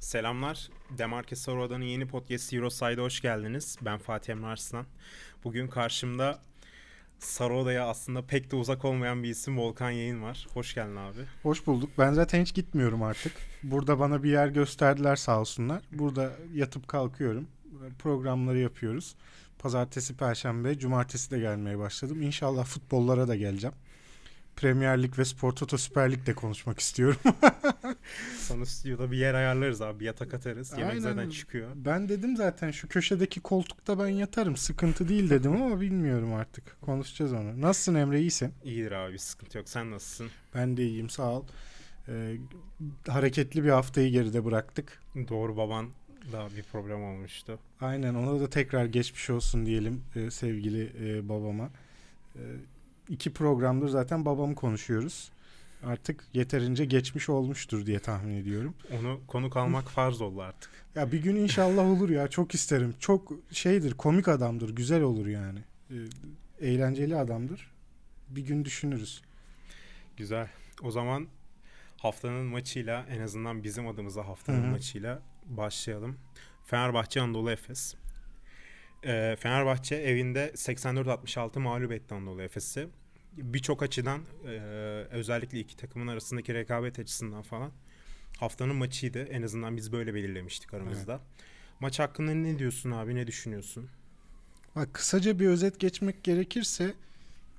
Selamlar. 0.00 0.68
Demarke 0.98 1.36
Saroda'nın 1.36 1.84
yeni 1.84 2.06
podcast 2.06 2.52
Euroside'a 2.52 3.04
hoş 3.04 3.20
geldiniz. 3.20 3.76
Ben 3.82 3.98
Fatih 3.98 4.32
Emre 4.32 4.46
Arslan. 4.46 4.86
Bugün 5.44 5.68
karşımda 5.68 6.38
Saroda'ya 7.18 7.88
aslında 7.88 8.26
pek 8.26 8.50
de 8.50 8.56
uzak 8.56 8.84
olmayan 8.84 9.22
bir 9.22 9.28
isim 9.28 9.58
Volkan 9.58 9.90
Yayın 9.90 10.22
var. 10.22 10.46
Hoş 10.54 10.74
geldin 10.74 10.96
abi. 10.96 11.20
Hoş 11.42 11.66
bulduk. 11.66 11.90
Ben 11.98 12.12
zaten 12.12 12.40
hiç 12.42 12.54
gitmiyorum 12.54 13.02
artık. 13.02 13.32
Burada 13.62 13.98
bana 13.98 14.22
bir 14.22 14.30
yer 14.30 14.48
gösterdiler 14.48 15.16
sağ 15.16 15.40
olsunlar. 15.40 15.82
Burada 15.92 16.32
yatıp 16.54 16.88
kalkıyorum. 16.88 17.48
Programları 17.98 18.58
yapıyoruz. 18.58 19.14
Pazartesi, 19.58 20.16
Perşembe, 20.16 20.78
Cumartesi 20.78 21.30
de 21.30 21.38
gelmeye 21.38 21.78
başladım. 21.78 22.22
İnşallah 22.22 22.64
futbollara 22.64 23.28
da 23.28 23.36
geleceğim. 23.36 23.76
Premier 24.60 25.02
Lig 25.02 25.18
ve 25.18 25.24
Spor 25.24 25.52
Toto 25.52 25.78
Süper 25.78 26.12
Lig 26.12 26.26
de 26.26 26.34
konuşmak 26.34 26.78
istiyorum. 26.78 27.20
Sana 28.38 28.66
stüdyoda 28.66 29.10
bir 29.10 29.16
yer 29.16 29.34
ayarlarız 29.34 29.82
abi. 29.82 30.04
Yatak 30.04 30.34
atarız. 30.34 30.72
Yemek 30.72 30.88
Aynen. 30.88 31.00
zaten 31.00 31.30
çıkıyor. 31.30 31.70
Ben 31.74 32.08
dedim 32.08 32.36
zaten 32.36 32.70
şu 32.70 32.88
köşedeki 32.88 33.40
koltukta 33.40 33.98
ben 33.98 34.08
yatarım. 34.08 34.56
Sıkıntı 34.56 35.08
değil 35.08 35.30
dedim 35.30 35.62
ama 35.62 35.80
bilmiyorum 35.80 36.34
artık. 36.34 36.80
Konuşacağız 36.80 37.32
onu. 37.32 37.60
Nasılsın 37.60 37.94
Emre? 37.94 38.20
İyisin. 38.20 38.52
İyidir 38.64 38.92
abi 38.92 39.12
bir 39.12 39.18
sıkıntı 39.18 39.58
yok. 39.58 39.68
Sen 39.68 39.90
nasılsın? 39.90 40.30
Ben 40.54 40.76
de 40.76 40.86
iyiyim 40.86 41.10
sağ 41.10 41.30
ol. 41.30 41.44
Ee, 42.08 42.36
hareketli 43.08 43.64
bir 43.64 43.70
haftayı 43.70 44.12
geride 44.12 44.44
bıraktık. 44.44 45.02
Doğru 45.28 45.56
baban 45.56 45.88
da 46.32 46.48
bir 46.56 46.62
problem 46.62 47.02
olmuştu. 47.02 47.58
Aynen 47.80 48.14
ona 48.14 48.40
da 48.40 48.50
tekrar 48.50 48.84
geçmiş 48.84 49.30
olsun 49.30 49.66
diyelim 49.66 50.02
e, 50.16 50.30
sevgili 50.30 50.92
e, 51.00 51.28
babama. 51.28 51.70
E, 52.36 52.42
iki 53.08 53.32
programdır 53.32 53.88
zaten 53.88 54.24
babamı 54.24 54.54
konuşuyoruz. 54.54 55.30
Artık 55.84 56.24
yeterince 56.32 56.84
geçmiş 56.84 57.28
olmuştur 57.28 57.86
diye 57.86 57.98
tahmin 57.98 58.34
ediyorum. 58.34 58.74
Onu 59.00 59.20
konuk 59.26 59.56
almak 59.56 59.88
farz 59.88 60.20
oldu 60.20 60.42
artık. 60.42 60.70
Ya 60.94 61.12
bir 61.12 61.22
gün 61.22 61.36
inşallah 61.36 61.84
olur 61.86 62.10
ya 62.10 62.28
çok 62.28 62.54
isterim. 62.54 62.94
Çok 63.00 63.32
şeydir 63.52 63.94
komik 63.94 64.28
adamdır 64.28 64.70
güzel 64.76 65.02
olur 65.02 65.26
yani. 65.26 65.58
E, 65.90 65.96
eğlenceli 66.60 67.16
adamdır. 67.16 67.70
Bir 68.28 68.42
gün 68.42 68.64
düşünürüz. 68.64 69.22
Güzel. 70.16 70.48
O 70.82 70.90
zaman 70.90 71.26
haftanın 71.96 72.46
maçıyla 72.46 73.06
en 73.10 73.20
azından 73.20 73.64
bizim 73.64 73.88
adımıza 73.88 74.26
haftanın 74.26 74.62
Hı 74.62 74.66
hı. 74.66 74.70
maçıyla 74.70 75.22
başlayalım. 75.46 76.16
Fenerbahçe 76.64 77.20
Anadolu 77.20 77.50
Efes. 77.50 77.94
Ee, 79.04 79.36
Fenerbahçe 79.40 79.96
evinde 79.96 80.50
84-66 80.54 81.58
mağlup 81.58 81.92
etti 81.92 82.14
Anadolu 82.14 82.42
Efes'i. 82.42 82.88
Birçok 83.32 83.82
açıdan 83.82 84.20
e, 84.46 84.50
özellikle 85.10 85.60
iki 85.60 85.76
takımın 85.76 86.06
arasındaki 86.06 86.54
rekabet 86.54 86.98
açısından 86.98 87.42
falan 87.42 87.72
haftanın 88.38 88.76
maçıydı. 88.76 89.22
En 89.22 89.42
azından 89.42 89.76
biz 89.76 89.92
böyle 89.92 90.14
belirlemiştik 90.14 90.74
aramızda. 90.74 91.20
Maç 91.80 91.98
hakkında 91.98 92.34
ne 92.34 92.58
diyorsun 92.58 92.90
abi? 92.90 93.14
Ne 93.14 93.26
düşünüyorsun? 93.26 93.88
Bak 94.76 94.94
kısaca 94.94 95.38
bir 95.38 95.46
özet 95.46 95.80
geçmek 95.80 96.24
gerekirse 96.24 96.94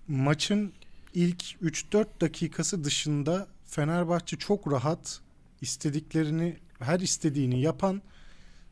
maçın 0.07 0.73
ilk 1.13 1.43
3-4 1.43 2.05
dakikası 2.21 2.83
dışında 2.83 3.47
Fenerbahçe 3.65 4.37
çok 4.37 4.71
rahat 4.71 5.21
istediklerini 5.61 6.57
her 6.79 6.99
istediğini 6.99 7.61
yapan 7.61 8.01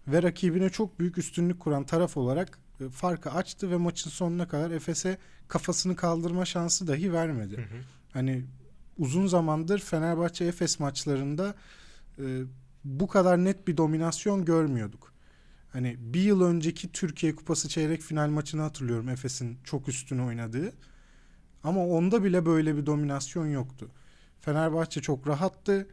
ve 0.08 0.24
rakibine 0.24 0.70
çok 0.70 1.00
büyük 1.00 1.18
üstünlük 1.18 1.60
kuran 1.60 1.84
taraf 1.84 2.18
olarak 2.18 2.60
e, 2.82 2.90
farkı 2.90 3.32
açtı 3.32 3.72
ve 3.72 3.78
maçın 3.78 4.10
sonuna 4.10 4.48
kadar 4.48 4.72
Efes'e 4.72 5.18
kafasını 5.48 5.96
kaldırma 5.96 6.46
şansı 6.46 6.88
dahi 6.88 7.14
vermedi. 7.14 7.68
Hani 8.14 8.44
uzun 8.98 9.28
zamandır 9.28 9.80
Fenerbahçe 9.80 10.46
Efes 10.46 10.80
maçlarında 10.80 11.56
e, 12.20 12.42
bu 12.84 13.08
kadar 13.08 13.38
net 13.46 13.68
bir 13.68 13.78
dominasyon 13.78 14.46
görmüyorduk. 14.46 15.14
Hani 15.74 15.96
bir 16.00 16.22
yıl 16.22 16.42
önceki 16.42 16.92
Türkiye 16.92 17.36
Kupası 17.36 17.70
çeyrek 17.70 18.02
final 18.02 18.30
maçını 18.30 18.62
hatırlıyorum 18.62 19.10
Efes'in 19.10 19.58
çok 19.64 19.88
üstüne 19.88 20.22
oynadığı. 20.22 20.74
Ama 21.64 21.86
onda 21.88 22.24
bile 22.24 22.46
böyle 22.46 22.78
bir 22.78 22.86
dominasyon 22.86 23.46
yoktu. 23.48 23.90
Fenerbahçe 24.40 25.02
çok 25.02 25.28
rahattı. 25.28 25.88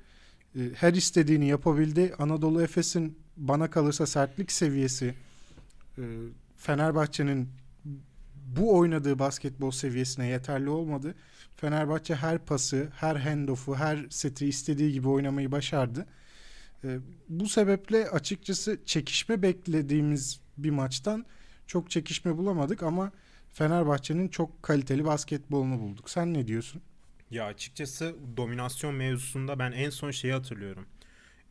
E, 0.56 0.60
Her 0.74 0.92
istediğini 0.94 1.48
yapabildi. 1.48 2.14
Anadolu 2.18 2.62
Efes'in 2.62 3.18
bana 3.36 3.70
kalırsa 3.70 4.06
sertlik 4.06 4.52
seviyesi 4.52 5.14
e, 5.98 6.02
Fenerbahçe'nin 6.56 7.48
bu 8.56 8.78
oynadığı 8.78 9.18
basketbol 9.18 9.70
seviyesine 9.70 10.26
yeterli 10.26 10.70
olmadı. 10.70 11.14
Fenerbahçe 11.56 12.14
her 12.14 12.38
pası, 12.38 12.88
her 12.94 13.16
handoff'u, 13.16 13.74
her 13.76 14.06
seti 14.10 14.46
istediği 14.46 14.92
gibi 14.92 15.08
oynamayı 15.08 15.52
başardı. 15.52 16.06
E, 16.84 16.98
bu 17.28 17.48
sebeple 17.48 18.10
açıkçası 18.10 18.78
çekişme 18.86 19.42
beklediğimiz 19.42 20.40
bir 20.58 20.70
maçtan 20.70 21.26
çok 21.66 21.90
çekişme 21.90 22.36
bulamadık 22.36 22.82
ama 22.82 23.12
Fenerbahçe'nin 23.52 24.28
çok 24.28 24.62
kaliteli 24.62 25.04
basketbolunu 25.04 25.80
bulduk. 25.80 26.10
Sen 26.10 26.34
ne 26.34 26.46
diyorsun? 26.46 26.82
Ya 27.30 27.44
açıkçası 27.44 28.16
dominasyon 28.36 28.94
mevzusunda 28.94 29.58
ben 29.58 29.72
en 29.72 29.90
son 29.90 30.10
şeyi 30.10 30.34
hatırlıyorum. 30.34 30.86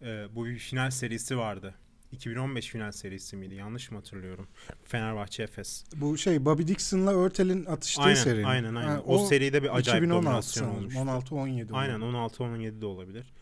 Ee, 0.03 0.35
bu 0.35 0.45
bir 0.45 0.57
final 0.57 0.91
serisi 0.91 1.37
vardı. 1.37 1.75
2015 2.11 2.67
final 2.67 2.91
serisi 2.91 3.37
miydi? 3.37 3.55
Yanlış 3.55 3.91
mı 3.91 3.97
hatırlıyorum? 3.97 4.47
Fenerbahçe 4.83 5.43
Efes. 5.43 5.85
Bu 5.95 6.17
şey 6.17 6.45
Bobby 6.45 6.63
Dixon'la 6.63 7.13
Örtel'in 7.13 7.65
atıştığı 7.65 8.01
Aynen, 8.01 8.15
seri. 8.15 8.45
aynen, 8.45 8.75
aynen. 8.75 8.89
Ha, 8.89 9.01
o, 9.05 9.25
seride 9.25 9.63
bir 9.63 9.77
acayip 9.77 10.03
2016 10.03 10.25
dominasyon 10.25 10.69
olmuştu. 10.69 10.99
16-17. 10.99 11.67
Aynen 11.73 11.99
16-17 11.99 12.81
de 12.81 12.85
olabilir. 12.85 13.33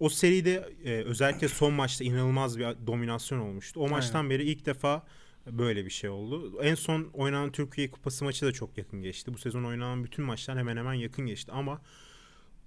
O 0.00 0.08
seride 0.08 0.68
e, 0.84 0.92
özellikle 0.92 1.48
son 1.48 1.72
maçta 1.74 2.04
inanılmaz 2.04 2.58
bir 2.58 2.64
dominasyon 2.86 3.38
olmuştu. 3.38 3.80
O 3.80 3.88
maçtan 3.88 4.30
beri 4.30 4.44
ilk 4.44 4.66
defa 4.66 5.02
böyle 5.46 5.84
bir 5.84 5.90
şey 5.90 6.10
oldu. 6.10 6.62
En 6.62 6.74
son 6.74 7.10
oynanan 7.14 7.52
Türkiye 7.52 7.90
Kupası 7.90 8.24
maçı 8.24 8.46
da 8.46 8.52
çok 8.52 8.78
yakın 8.78 9.02
geçti. 9.02 9.34
Bu 9.34 9.38
sezon 9.38 9.64
oynanan 9.64 10.04
bütün 10.04 10.24
maçlar 10.24 10.58
hemen 10.58 10.76
hemen 10.76 10.94
yakın 10.94 11.26
geçti. 11.26 11.52
Ama 11.52 11.80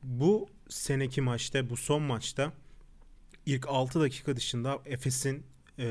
bu 0.03 0.49
seneki 0.69 1.21
maçta, 1.21 1.69
bu 1.69 1.77
son 1.77 2.01
maçta 2.01 2.53
ilk 3.45 3.67
6 3.69 4.01
dakika 4.01 4.35
dışında 4.35 4.79
Efes'in 4.85 5.43
e, 5.79 5.85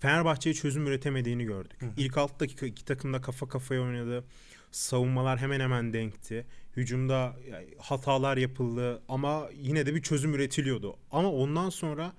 Fenerbahçe'ye 0.00 0.54
çözüm 0.54 0.86
üretemediğini 0.86 1.44
gördük. 1.44 1.82
Hı 1.82 1.86
hı. 1.86 1.90
İlk 1.96 2.18
6 2.18 2.40
dakika 2.40 2.66
iki 2.66 2.84
takım 2.84 3.12
da 3.12 3.20
kafa 3.20 3.48
kafaya 3.48 3.82
oynadı. 3.82 4.24
Savunmalar 4.70 5.38
hemen 5.38 5.60
hemen 5.60 5.92
denkti. 5.92 6.46
Hücumda 6.76 7.36
hatalar 7.78 8.36
yapıldı 8.36 9.02
ama 9.08 9.48
yine 9.54 9.86
de 9.86 9.94
bir 9.94 10.02
çözüm 10.02 10.34
üretiliyordu. 10.34 10.96
Ama 11.10 11.32
ondan 11.32 11.70
sonra 11.70 12.12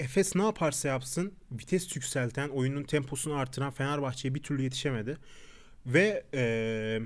Efes 0.00 0.36
ne 0.36 0.42
yaparsa 0.42 0.88
yapsın 0.88 1.32
vites 1.52 1.96
yükselten, 1.96 2.48
oyunun 2.48 2.82
temposunu 2.82 3.34
artıran 3.34 3.70
Fenerbahçe'ye 3.70 4.34
bir 4.34 4.42
türlü 4.42 4.62
yetişemedi. 4.62 5.16
Ve 5.86 6.24
e, 6.34 7.00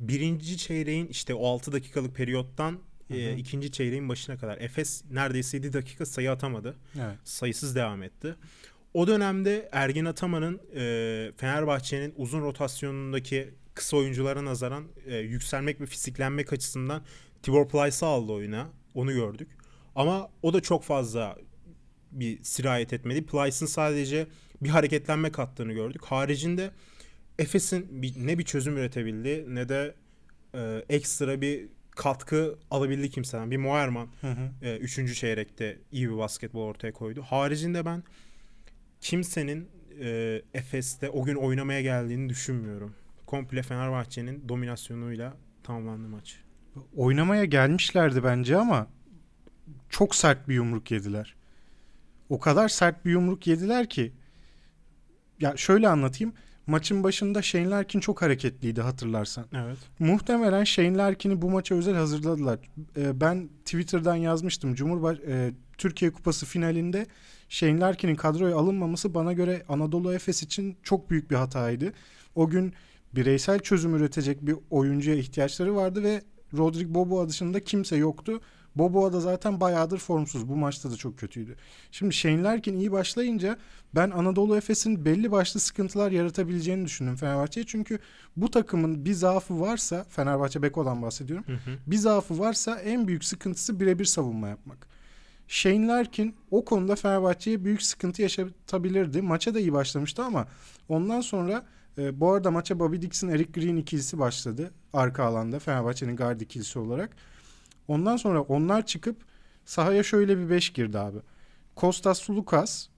birinci 0.00 0.58
çeyreğin 0.58 1.06
işte 1.06 1.34
o 1.34 1.46
6 1.46 1.72
dakikalık 1.72 2.16
periyottan 2.16 2.78
e, 3.12 3.30
Hı 3.30 3.34
hı. 3.34 3.38
ikinci 3.38 3.72
çeyreğin 3.72 4.08
başına 4.08 4.36
kadar 4.38 4.58
Efes 4.60 5.04
neredeyse 5.10 5.56
7 5.56 5.72
dakika 5.72 6.06
sayı 6.06 6.30
atamadı. 6.30 6.76
Evet. 6.96 7.16
Sayısız 7.24 7.76
devam 7.76 8.02
etti. 8.02 8.34
O 8.94 9.06
dönemde 9.06 9.68
Ergin 9.72 10.04
Ataman'ın 10.04 10.60
e, 10.74 11.32
Fenerbahçe'nin 11.36 12.14
uzun 12.16 12.40
rotasyonundaki 12.40 13.54
kısa 13.74 13.96
oyunculara 13.96 14.44
nazaran 14.44 14.84
e, 15.06 15.16
yükselmek 15.16 15.80
ve 15.80 15.86
fiziklenmek 15.86 16.52
açısından 16.52 17.02
Tibor 17.42 17.68
Plyce'ı 17.68 18.08
aldı 18.08 18.32
oyuna. 18.32 18.68
Onu 18.94 19.12
gördük. 19.12 19.48
Ama 19.94 20.28
o 20.42 20.52
da 20.54 20.60
çok 20.60 20.84
fazla 20.84 21.36
bir 22.12 22.44
sirayet 22.44 22.92
etmedi. 22.92 23.26
Plyce'ın 23.26 23.66
sadece 23.66 24.26
bir 24.62 24.68
hareketlenme 24.68 25.32
kattığını 25.32 25.72
gördük. 25.72 26.04
Haricinde 26.04 26.70
Efes'in 27.38 28.02
ne 28.16 28.38
bir 28.38 28.44
çözüm 28.44 28.76
üretebildi 28.76 29.44
ne 29.48 29.68
de 29.68 29.94
e, 30.54 30.84
ekstra 30.88 31.40
bir 31.40 31.68
katkı 31.96 32.58
alabildi 32.70 33.10
kimseden. 33.10 33.50
Bir 33.50 33.56
Moerman 33.56 34.08
Hı 34.20 34.30
hı. 34.30 34.50
e, 34.62 34.76
üçüncü 34.76 35.14
çeyrekte 35.14 35.78
iyi 35.92 36.10
bir 36.10 36.18
basketbol 36.18 36.62
ortaya 36.62 36.92
koydu. 36.92 37.22
Haricinde 37.22 37.84
ben 37.84 38.02
kimsenin 39.00 39.68
e, 40.00 40.42
Efes'te 40.54 41.10
o 41.10 41.24
gün 41.24 41.34
oynamaya 41.34 41.80
geldiğini 41.80 42.28
düşünmüyorum. 42.28 42.94
Komple 43.26 43.62
Fenerbahçe'nin 43.62 44.48
dominasyonuyla 44.48 45.36
tamamlandı 45.62 46.08
maç. 46.08 46.40
Oynamaya 46.96 47.44
gelmişlerdi 47.44 48.24
bence 48.24 48.56
ama 48.56 48.86
çok 49.90 50.14
sert 50.14 50.48
bir 50.48 50.54
yumruk 50.54 50.90
yediler. 50.90 51.36
O 52.28 52.38
kadar 52.38 52.68
sert 52.68 53.04
bir 53.04 53.10
yumruk 53.10 53.46
yediler 53.46 53.88
ki 53.88 54.12
ya 55.40 55.56
şöyle 55.56 55.88
anlatayım. 55.88 56.34
Maçın 56.66 57.04
başında 57.04 57.42
Shane 57.42 57.70
Larkin 57.70 58.00
çok 58.00 58.22
hareketliydi 58.22 58.80
hatırlarsan. 58.80 59.44
Evet. 59.52 59.78
Muhtemelen 59.98 60.64
Shane 60.64 60.96
Larkin'i 60.96 61.42
bu 61.42 61.50
maça 61.50 61.74
özel 61.74 61.94
hazırladılar. 61.94 62.58
Ee, 62.96 63.20
ben 63.20 63.48
Twitter'dan 63.64 64.16
yazmıştım. 64.16 64.74
Cumhurbaş 64.74 65.18
e, 65.18 65.52
Türkiye 65.78 66.12
Kupası 66.12 66.46
finalinde 66.46 67.06
Shane 67.48 67.80
Larkin'in 67.80 68.14
kadroya 68.14 68.56
alınmaması 68.56 69.14
bana 69.14 69.32
göre 69.32 69.62
Anadolu 69.68 70.14
Efes 70.14 70.42
için 70.42 70.76
çok 70.82 71.10
büyük 71.10 71.30
bir 71.30 71.36
hataydı. 71.36 71.92
O 72.34 72.48
gün 72.48 72.72
bireysel 73.14 73.58
çözüm 73.58 73.94
üretecek 73.94 74.46
bir 74.46 74.56
oyuncuya 74.70 75.16
ihtiyaçları 75.16 75.76
vardı 75.76 76.02
ve 76.02 76.22
Rodrik 76.56 76.88
Boboa 76.88 77.28
dışında 77.28 77.60
kimse 77.60 77.96
yoktu. 77.96 78.40
Boboa 78.76 79.12
da 79.12 79.20
zaten 79.20 79.60
bayağıdır 79.60 79.98
formsuz. 79.98 80.48
Bu 80.48 80.56
maçta 80.56 80.90
da 80.90 80.96
çok 80.96 81.18
kötüydü. 81.18 81.56
Şimdi 81.90 82.14
Shane 82.14 82.42
Larkin 82.42 82.76
iyi 82.78 82.92
başlayınca 82.92 83.58
ben 83.94 84.10
Anadolu 84.10 84.56
Efes'in 84.56 85.04
belli 85.04 85.32
başlı 85.32 85.60
sıkıntılar 85.60 86.10
yaratabileceğini 86.10 86.84
düşündüm 86.84 87.16
Fenerbahçe'ye. 87.16 87.66
Çünkü 87.66 87.98
bu 88.36 88.50
takımın 88.50 89.04
bir 89.04 89.12
zaafı 89.12 89.60
varsa 89.60 90.04
Fenerbahçe 90.08 90.62
Beko'dan 90.62 91.02
bahsediyorum. 91.02 91.44
Hı 91.46 91.52
hı. 91.52 91.76
Bir 91.86 91.96
zaafı 91.96 92.38
varsa 92.38 92.80
en 92.80 93.08
büyük 93.08 93.24
sıkıntısı 93.24 93.80
birebir 93.80 94.04
savunma 94.04 94.48
yapmak. 94.48 94.92
Shane 95.48 95.86
Larkin 95.86 96.34
o 96.50 96.64
konuda 96.64 96.96
Fenerbahçe'ye 96.96 97.64
büyük 97.64 97.82
sıkıntı 97.82 98.22
yaşatabilirdi. 98.22 99.22
Maça 99.22 99.54
da 99.54 99.60
iyi 99.60 99.72
başlamıştı 99.72 100.22
ama 100.22 100.46
ondan 100.88 101.20
sonra 101.20 101.66
e, 101.98 102.20
bu 102.20 102.32
arada 102.32 102.50
maça 102.50 102.78
Bobby 102.78 103.00
Dixon, 103.00 103.28
Eric 103.28 103.60
Green 103.60 103.76
ikilisi 103.76 104.18
başladı. 104.18 104.70
Arka 104.92 105.24
alanda 105.24 105.58
Fenerbahçe'nin 105.58 106.16
guard 106.16 106.40
ikilisi 106.40 106.78
olarak. 106.78 107.16
Ondan 107.92 108.16
sonra 108.16 108.40
onlar 108.40 108.86
çıkıp 108.86 109.24
sahaya 109.64 110.02
şöyle 110.02 110.38
bir 110.38 110.50
beş 110.50 110.70
girdi 110.72 110.98
abi. 110.98 111.18
Kostas 111.76 112.18
Sulukas, 112.18 112.88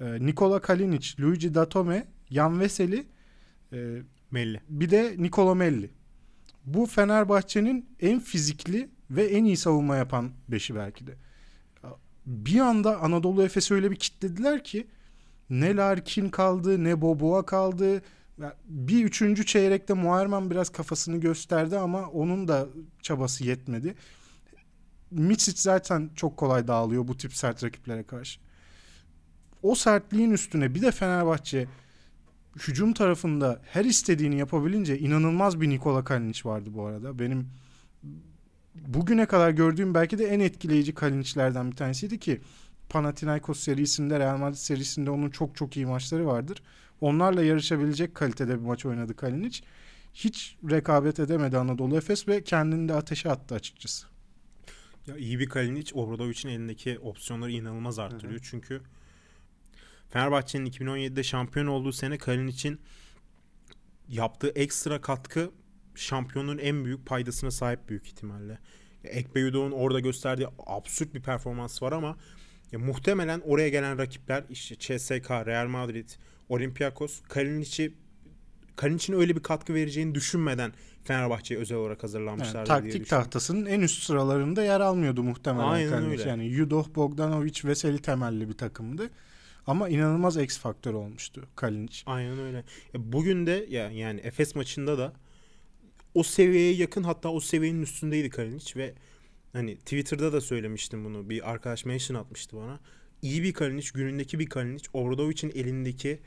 e, 0.00 0.26
Nikola 0.26 0.60
Kalinic, 0.60 1.22
Luigi 1.22 1.54
Datome, 1.54 2.06
Jan 2.30 2.60
Veseli, 2.60 3.06
e, 3.72 4.02
Melli. 4.30 4.60
bir 4.68 4.90
de 4.90 5.14
Nikola 5.18 5.54
Melli. 5.54 5.90
Bu 6.64 6.86
Fenerbahçe'nin 6.86 7.88
en 8.00 8.20
fizikli 8.20 8.90
ve 9.10 9.24
en 9.24 9.44
iyi 9.44 9.56
savunma 9.56 9.96
yapan 9.96 10.30
beşi 10.48 10.74
belki 10.74 11.06
de. 11.06 11.14
Bir 12.26 12.60
anda 12.60 13.00
Anadolu 13.00 13.42
Efes'i 13.42 13.74
öyle 13.74 13.90
bir 13.90 13.96
kitlediler 13.96 14.64
ki 14.64 14.86
ne 15.50 15.76
Larkin 15.76 16.28
kaldı 16.28 16.84
ne 16.84 17.00
Boboa 17.00 17.46
kaldı. 17.46 18.02
Bir 18.64 19.04
üçüncü 19.04 19.46
çeyrekte 19.46 19.94
Muharrem 19.94 20.50
biraz 20.50 20.68
kafasını 20.68 21.16
gösterdi 21.16 21.78
ama 21.78 22.08
onun 22.08 22.48
da 22.48 22.66
çabası 23.02 23.44
yetmedi. 23.44 23.94
Mitsic 25.10 25.60
zaten 25.60 26.10
çok 26.16 26.36
kolay 26.36 26.68
dağılıyor 26.68 27.08
bu 27.08 27.16
tip 27.16 27.34
sert 27.34 27.64
rakiplere 27.64 28.02
karşı. 28.02 28.40
O 29.62 29.74
sertliğin 29.74 30.30
üstüne 30.30 30.74
bir 30.74 30.82
de 30.82 30.90
Fenerbahçe 30.90 31.68
hücum 32.56 32.92
tarafında 32.92 33.60
her 33.64 33.84
istediğini 33.84 34.38
yapabilince 34.38 34.98
inanılmaz 34.98 35.60
bir 35.60 35.70
Nikola 35.70 36.04
Kalinic 36.04 36.40
vardı 36.44 36.70
bu 36.74 36.84
arada. 36.84 37.18
Benim 37.18 37.48
bugüne 38.74 39.26
kadar 39.26 39.50
gördüğüm 39.50 39.94
belki 39.94 40.18
de 40.18 40.26
en 40.26 40.40
etkileyici 40.40 40.94
Kalinic'lerden 40.94 41.70
bir 41.70 41.76
tanesiydi 41.76 42.18
ki 42.18 42.40
Panathinaikos 42.88 43.60
serisinde 43.60 44.18
Real 44.18 44.36
Madrid 44.36 44.58
serisinde 44.58 45.10
onun 45.10 45.30
çok 45.30 45.56
çok 45.56 45.76
iyi 45.76 45.86
maçları 45.86 46.26
vardır. 46.26 46.62
Onlarla 47.00 47.42
yarışabilecek 47.42 48.14
kalitede 48.14 48.60
bir 48.60 48.64
maç 48.64 48.86
oynadı 48.86 49.16
Kalinic. 49.16 49.60
Hiç 50.14 50.56
rekabet 50.70 51.20
edemedi 51.20 51.58
Anadolu 51.58 51.96
Efes 51.96 52.28
ve 52.28 52.44
kendini 52.44 52.88
de 52.88 52.94
ateşe 52.94 53.30
attı 53.30 53.54
açıkçası. 53.54 54.06
Ya 55.06 55.16
iyi 55.16 55.38
bir 55.38 55.48
Kalinic 55.48 55.94
Obradovic'in 55.94 56.48
elindeki 56.48 56.98
opsiyonları 56.98 57.50
inanılmaz 57.50 57.98
arttırıyor. 57.98 58.32
Hı 58.32 58.36
hı. 58.36 58.50
Çünkü 58.50 58.82
Fenerbahçe'nin 60.08 60.70
2017'de 60.70 61.22
şampiyon 61.22 61.66
olduğu 61.66 61.92
sene 61.92 62.18
Kalinic'in 62.18 62.80
yaptığı 64.08 64.48
ekstra 64.48 65.00
katkı 65.00 65.50
şampiyonun 65.94 66.58
en 66.58 66.84
büyük 66.84 67.06
paydasına 67.06 67.50
sahip 67.50 67.88
büyük 67.88 68.06
ihtimalle. 68.06 68.58
Ekbe 69.04 69.40
Yudo'nun 69.40 69.70
orada 69.70 70.00
gösterdiği 70.00 70.48
absürt 70.66 71.14
bir 71.14 71.22
performans 71.22 71.82
var 71.82 71.92
ama 71.92 72.16
ya 72.72 72.78
muhtemelen 72.78 73.40
oraya 73.40 73.68
gelen 73.68 73.98
rakipler 73.98 74.44
işte 74.50 74.76
CSK, 74.78 75.30
Real 75.30 75.66
Madrid, 75.66 76.08
Olympiakos 76.50 77.20
Kalinic'i 77.28 77.92
Kalinic'in 78.76 79.12
öyle 79.12 79.36
bir 79.36 79.42
katkı 79.42 79.74
vereceğini 79.74 80.14
düşünmeden 80.14 80.72
Fenerbahçe'ye 81.04 81.60
özel 81.60 81.78
olarak 81.78 82.02
hazırlanmışlar 82.02 82.54
yani, 82.54 82.66
taktik 82.66 83.08
tahtasının 83.08 83.66
en 83.66 83.80
üst 83.80 84.02
sıralarında 84.02 84.62
yer 84.62 84.80
almıyordu 84.80 85.22
muhtemelen 85.22 85.68
Aynen 85.68 85.90
Kalinic. 85.90 86.10
öyle. 86.10 86.28
Yani 86.28 86.46
Yudoh, 86.46 86.94
Bogdanovic, 86.94 87.60
Veseli 87.64 87.98
temelli 87.98 88.48
bir 88.48 88.54
takımdı. 88.54 89.10
Ama 89.66 89.88
inanılmaz 89.88 90.36
X 90.36 90.58
faktör 90.58 90.94
olmuştu 90.94 91.48
Kalinic. 91.56 92.02
Aynen 92.06 92.38
öyle. 92.38 92.64
Bugün 92.94 93.46
de 93.46 93.66
ya 93.68 93.90
yani 93.90 94.20
Efes 94.20 94.54
maçında 94.54 94.98
da 94.98 95.12
o 96.14 96.22
seviyeye 96.22 96.74
yakın 96.74 97.02
hatta 97.02 97.28
o 97.28 97.40
seviyenin 97.40 97.82
üstündeydi 97.82 98.30
Kalinic 98.30 98.80
ve 98.80 98.94
hani 99.52 99.76
Twitter'da 99.76 100.32
da 100.32 100.40
söylemiştim 100.40 101.04
bunu. 101.04 101.30
Bir 101.30 101.50
arkadaş 101.50 101.84
mention 101.84 102.16
atmıştı 102.16 102.56
bana. 102.56 102.80
İyi 103.22 103.42
bir 103.42 103.52
Kalinic, 103.52 103.90
günündeki 103.94 104.38
bir 104.38 104.46
Kalinic. 104.46 104.88
Obradovic'in 104.92 105.52
elindeki 105.54 106.20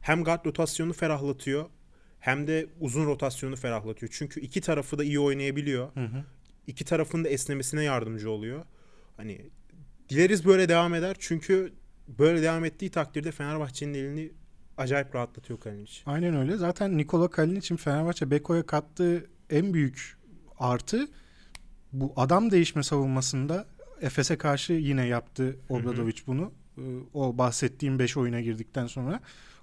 hem 0.00 0.24
guard 0.24 0.46
rotasyonu 0.46 0.92
ferahlatıyor 0.92 1.64
hem 2.20 2.46
de 2.46 2.66
uzun 2.80 3.06
rotasyonu 3.06 3.56
ferahlatıyor. 3.56 4.12
Çünkü 4.14 4.40
iki 4.40 4.60
tarafı 4.60 4.98
da 4.98 5.04
iyi 5.04 5.20
oynayabiliyor. 5.20 5.94
Hı 5.94 6.04
hı. 6.04 6.24
İki 6.66 6.84
tarafın 6.84 7.24
da 7.24 7.28
esnemesine 7.28 7.84
yardımcı 7.84 8.30
oluyor. 8.30 8.64
Hani 9.16 9.50
dileriz 10.08 10.44
böyle 10.44 10.68
devam 10.68 10.94
eder. 10.94 11.16
Çünkü 11.18 11.72
böyle 12.08 12.42
devam 12.42 12.64
ettiği 12.64 12.90
takdirde 12.90 13.32
Fenerbahçe'nin 13.32 13.94
elini 13.94 14.32
acayip 14.76 15.14
rahatlatıyor 15.14 15.60
Kalinic. 15.60 15.92
Aynen 16.06 16.36
öyle. 16.36 16.56
Zaten 16.56 16.98
Nikola 16.98 17.30
Kalinic'in 17.30 17.76
Fenerbahçe 17.76 18.30
Beko'ya 18.30 18.66
kattığı 18.66 19.26
en 19.50 19.74
büyük 19.74 20.16
artı 20.58 21.08
bu 21.92 22.12
adam 22.16 22.50
değişme 22.50 22.82
savunmasında 22.82 23.66
Efes'e 24.00 24.38
karşı 24.38 24.72
yine 24.72 25.06
yaptı 25.06 25.56
Obradovic 25.68 26.16
bunu. 26.26 26.52
O 27.14 27.38
bahsettiğim 27.38 27.98
5 27.98 28.16
oyuna 28.16 28.40
girdikten 28.40 28.86
sonra. 28.86 29.20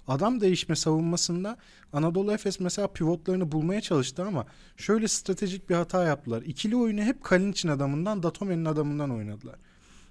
Adam 0.08 0.40
değişme 0.40 0.76
savunmasında 0.76 1.56
Anadolu 1.92 2.32
Efes 2.32 2.60
mesela 2.60 2.88
pivotlarını 2.92 3.52
bulmaya 3.52 3.80
çalıştı 3.80 4.24
ama 4.24 4.46
şöyle 4.76 5.08
stratejik 5.08 5.70
bir 5.70 5.74
hata 5.74 6.04
yaptılar. 6.04 6.42
İkili 6.42 6.76
oyunu 6.76 7.00
hep 7.00 7.24
Kalinic'in 7.24 7.68
adamından 7.68 8.22
Datome'nin 8.22 8.64
adamından 8.64 9.10
oynadılar. 9.10 9.56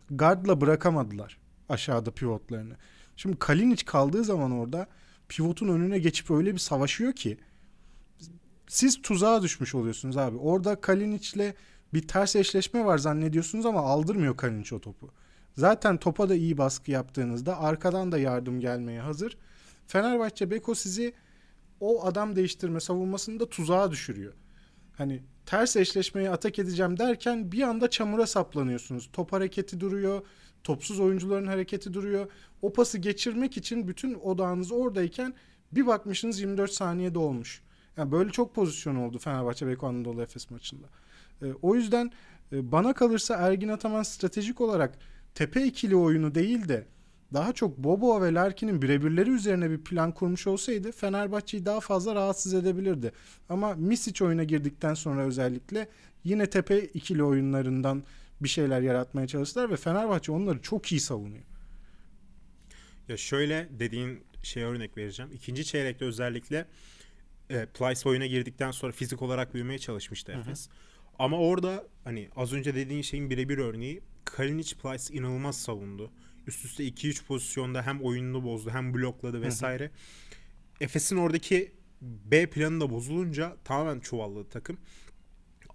Guard'la 0.09 0.61
bırakamadılar 0.61 1.37
aşağıda 1.69 2.11
pivotlarını. 2.11 2.73
Şimdi 3.15 3.39
Kalinic 3.39 3.85
kaldığı 3.85 4.23
zaman 4.23 4.51
orada 4.51 4.87
pivotun 5.29 5.67
önüne 5.67 5.99
geçip 5.99 6.31
öyle 6.31 6.53
bir 6.53 6.59
savaşıyor 6.59 7.13
ki 7.13 7.37
siz 8.67 9.01
tuzağa 9.01 9.41
düşmüş 9.41 9.75
oluyorsunuz 9.75 10.17
abi. 10.17 10.37
Orada 10.37 10.81
Kalinic'le 10.81 11.53
bir 11.93 12.07
ters 12.07 12.35
eşleşme 12.35 12.85
var 12.85 12.97
zannediyorsunuz 12.97 13.65
ama 13.65 13.79
aldırmıyor 13.79 14.37
Kalinic 14.37 14.75
o 14.75 14.81
topu. 14.81 15.09
Zaten 15.55 15.97
topa 15.97 16.29
da 16.29 16.35
iyi 16.35 16.57
baskı 16.57 16.91
yaptığınızda 16.91 17.59
arkadan 17.59 18.11
da 18.11 18.17
yardım 18.17 18.59
gelmeye 18.59 19.01
hazır. 19.01 19.37
Fenerbahçe 19.87 20.51
Beko 20.51 20.75
sizi 20.75 21.13
o 21.79 22.05
adam 22.05 22.35
değiştirme 22.35 22.79
savunmasında 22.79 23.49
tuzağa 23.49 23.91
düşürüyor. 23.91 24.33
Hani 24.97 25.23
ters 25.45 25.75
eşleşmeyi 25.75 26.29
atak 26.29 26.59
edeceğim 26.59 26.99
derken 26.99 27.51
bir 27.51 27.61
anda 27.61 27.89
çamura 27.89 28.27
saplanıyorsunuz. 28.27 29.09
Top 29.13 29.33
hareketi 29.33 29.79
duruyor, 29.79 30.21
topsuz 30.63 30.99
oyuncuların 30.99 31.47
hareketi 31.47 31.93
duruyor. 31.93 32.31
O 32.61 32.73
pası 32.73 32.97
geçirmek 32.97 33.57
için 33.57 33.87
bütün 33.87 34.13
odağınız 34.13 34.71
oradayken 34.71 35.33
bir 35.71 35.87
bakmışsınız 35.87 36.39
24 36.39 36.71
saniyede 36.71 37.19
olmuş. 37.19 37.61
Yani 37.97 38.11
böyle 38.11 38.29
çok 38.29 38.55
pozisyon 38.55 38.95
oldu 38.95 39.19
Fenerbahçe 39.19 39.67
Beko 39.67 39.87
Anadolu 39.87 40.21
Efes 40.21 40.51
maçında. 40.51 40.87
E, 41.41 41.45
o 41.61 41.75
yüzden 41.75 42.11
e, 42.51 42.71
bana 42.71 42.93
kalırsa 42.93 43.35
Ergin 43.35 43.69
Ataman 43.69 44.03
stratejik 44.03 44.61
olarak 44.61 44.97
tepe 45.35 45.63
ikili 45.63 45.95
oyunu 45.95 46.35
değil 46.35 46.69
de 46.69 46.85
daha 47.33 47.53
çok 47.53 47.77
Bobo 47.77 48.21
ve 48.21 48.33
Larkin'in 48.33 48.81
birebirleri 48.81 49.29
üzerine 49.29 49.71
bir 49.71 49.83
plan 49.83 50.11
kurmuş 50.11 50.47
olsaydı 50.47 50.91
Fenerbahçe'yi 50.91 51.65
daha 51.65 51.79
fazla 51.79 52.15
rahatsız 52.15 52.53
edebilirdi. 52.53 53.11
Ama 53.49 53.75
Misic 53.75 54.25
oyuna 54.25 54.43
girdikten 54.43 54.93
sonra 54.93 55.21
özellikle 55.21 55.87
yine 56.23 56.49
tepe 56.49 56.79
ikili 56.79 57.23
oyunlarından 57.23 58.03
bir 58.41 58.49
şeyler 58.49 58.81
yaratmaya 58.81 59.27
çalıştılar 59.27 59.69
ve 59.69 59.77
Fenerbahçe 59.77 60.31
onları 60.31 60.61
çok 60.61 60.91
iyi 60.91 60.99
savunuyor. 60.99 61.43
Ya 63.07 63.17
şöyle 63.17 63.67
dediğin 63.79 64.23
şey 64.43 64.63
örnek 64.63 64.97
vereceğim. 64.97 65.31
İkinci 65.33 65.65
çeyrekte 65.65 66.05
özellikle 66.05 66.65
e, 67.49 67.65
Plyce 67.65 68.09
oyuna 68.09 68.25
girdikten 68.25 68.71
sonra 68.71 68.91
fizik 68.91 69.21
olarak 69.21 69.53
büyümeye 69.53 69.79
çalışmıştı 69.79 70.31
Efes. 70.31 70.67
Hı 70.67 70.71
hı. 70.71 70.75
Ama 71.19 71.39
orada 71.39 71.87
hani 72.03 72.29
az 72.35 72.53
önce 72.53 72.75
dediğin 72.75 73.01
şeyin 73.01 73.29
birebir 73.29 73.57
örneği 73.57 74.01
Kalinic 74.25 74.75
Plyce 74.75 75.13
inanılmaz 75.13 75.57
savundu. 75.57 76.11
Üst 76.47 76.65
üste 76.65 76.83
2-3 76.87 77.25
pozisyonda 77.25 77.85
hem 77.85 78.01
oyununu 78.01 78.43
bozdu 78.43 78.69
hem 78.69 78.93
blokladı 78.93 79.41
vesaire. 79.41 79.91
Efes'in 80.81 81.17
oradaki 81.17 81.71
B 82.01 82.49
planı 82.49 82.81
da 82.81 82.89
bozulunca 82.89 83.57
tamamen 83.63 83.99
çuvalladı 83.99 84.49
takım. 84.49 84.77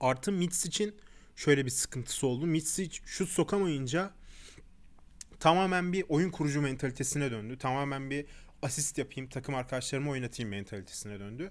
Artı 0.00 0.32
Mitsic'in 0.32 0.94
şöyle 1.36 1.64
bir 1.64 1.70
sıkıntısı 1.70 2.26
oldu. 2.26 2.46
Mitsic 2.46 3.00
şut 3.06 3.28
sokamayınca 3.28 4.10
tamamen 5.40 5.92
bir 5.92 6.04
oyun 6.08 6.30
kurucu 6.30 6.60
mentalitesine 6.60 7.30
döndü. 7.30 7.58
Tamamen 7.58 8.10
bir 8.10 8.26
asist 8.62 8.98
yapayım, 8.98 9.28
takım 9.28 9.54
arkadaşlarımı 9.54 10.10
oynatayım 10.10 10.50
mentalitesine 10.50 11.20
döndü. 11.20 11.50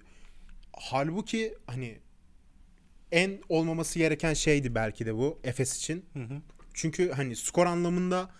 Halbuki 0.72 1.54
hani 1.66 1.98
en 3.12 3.40
olmaması 3.48 3.98
gereken 3.98 4.34
şeydi 4.34 4.74
belki 4.74 5.06
de 5.06 5.14
bu 5.14 5.40
Efes 5.44 5.76
için. 5.76 6.04
Hı 6.12 6.22
hı. 6.22 6.42
Çünkü 6.74 7.10
hani 7.10 7.36
skor 7.36 7.66
anlamında 7.66 8.30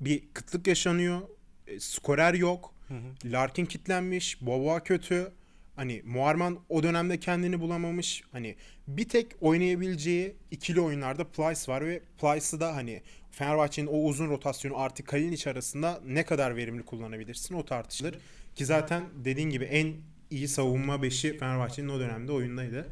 bir 0.00 0.22
kıtlık 0.34 0.66
yaşanıyor. 0.66 1.20
E, 1.66 1.80
skorer 1.80 2.34
yok. 2.34 2.74
Hı 2.88 2.94
hı. 2.94 3.32
Larkin 3.32 3.66
kitlenmiş. 3.66 4.42
Boba 4.42 4.80
kötü. 4.80 5.32
Hani 5.76 6.02
Muharman 6.04 6.58
o 6.68 6.82
dönemde 6.82 7.20
kendini 7.20 7.60
bulamamış. 7.60 8.22
Hani 8.32 8.56
bir 8.88 9.08
tek 9.08 9.32
oynayabileceği 9.40 10.36
ikili 10.50 10.80
oyunlarda 10.80 11.24
Plyce 11.24 11.72
var 11.72 11.86
ve 11.86 12.00
Plyce'ı 12.20 12.60
da 12.60 12.76
hani 12.76 13.02
Fenerbahçe'nin 13.30 13.86
o 13.86 13.98
uzun 13.98 14.28
rotasyonu 14.28 14.78
artı 14.78 15.04
Kalinic 15.04 15.50
arasında 15.50 16.00
ne 16.06 16.24
kadar 16.24 16.56
verimli 16.56 16.82
kullanabilirsin 16.82 17.54
o 17.54 17.64
tartışılır. 17.64 18.14
Ki 18.54 18.64
zaten 18.64 19.04
dediğin 19.24 19.50
gibi 19.50 19.64
en 19.64 19.94
iyi 20.30 20.48
savunma 20.48 21.02
beşi 21.02 21.38
Fenerbahçe'nin 21.38 21.88
o 21.88 22.00
dönemde 22.00 22.32
oyundaydı. 22.32 22.88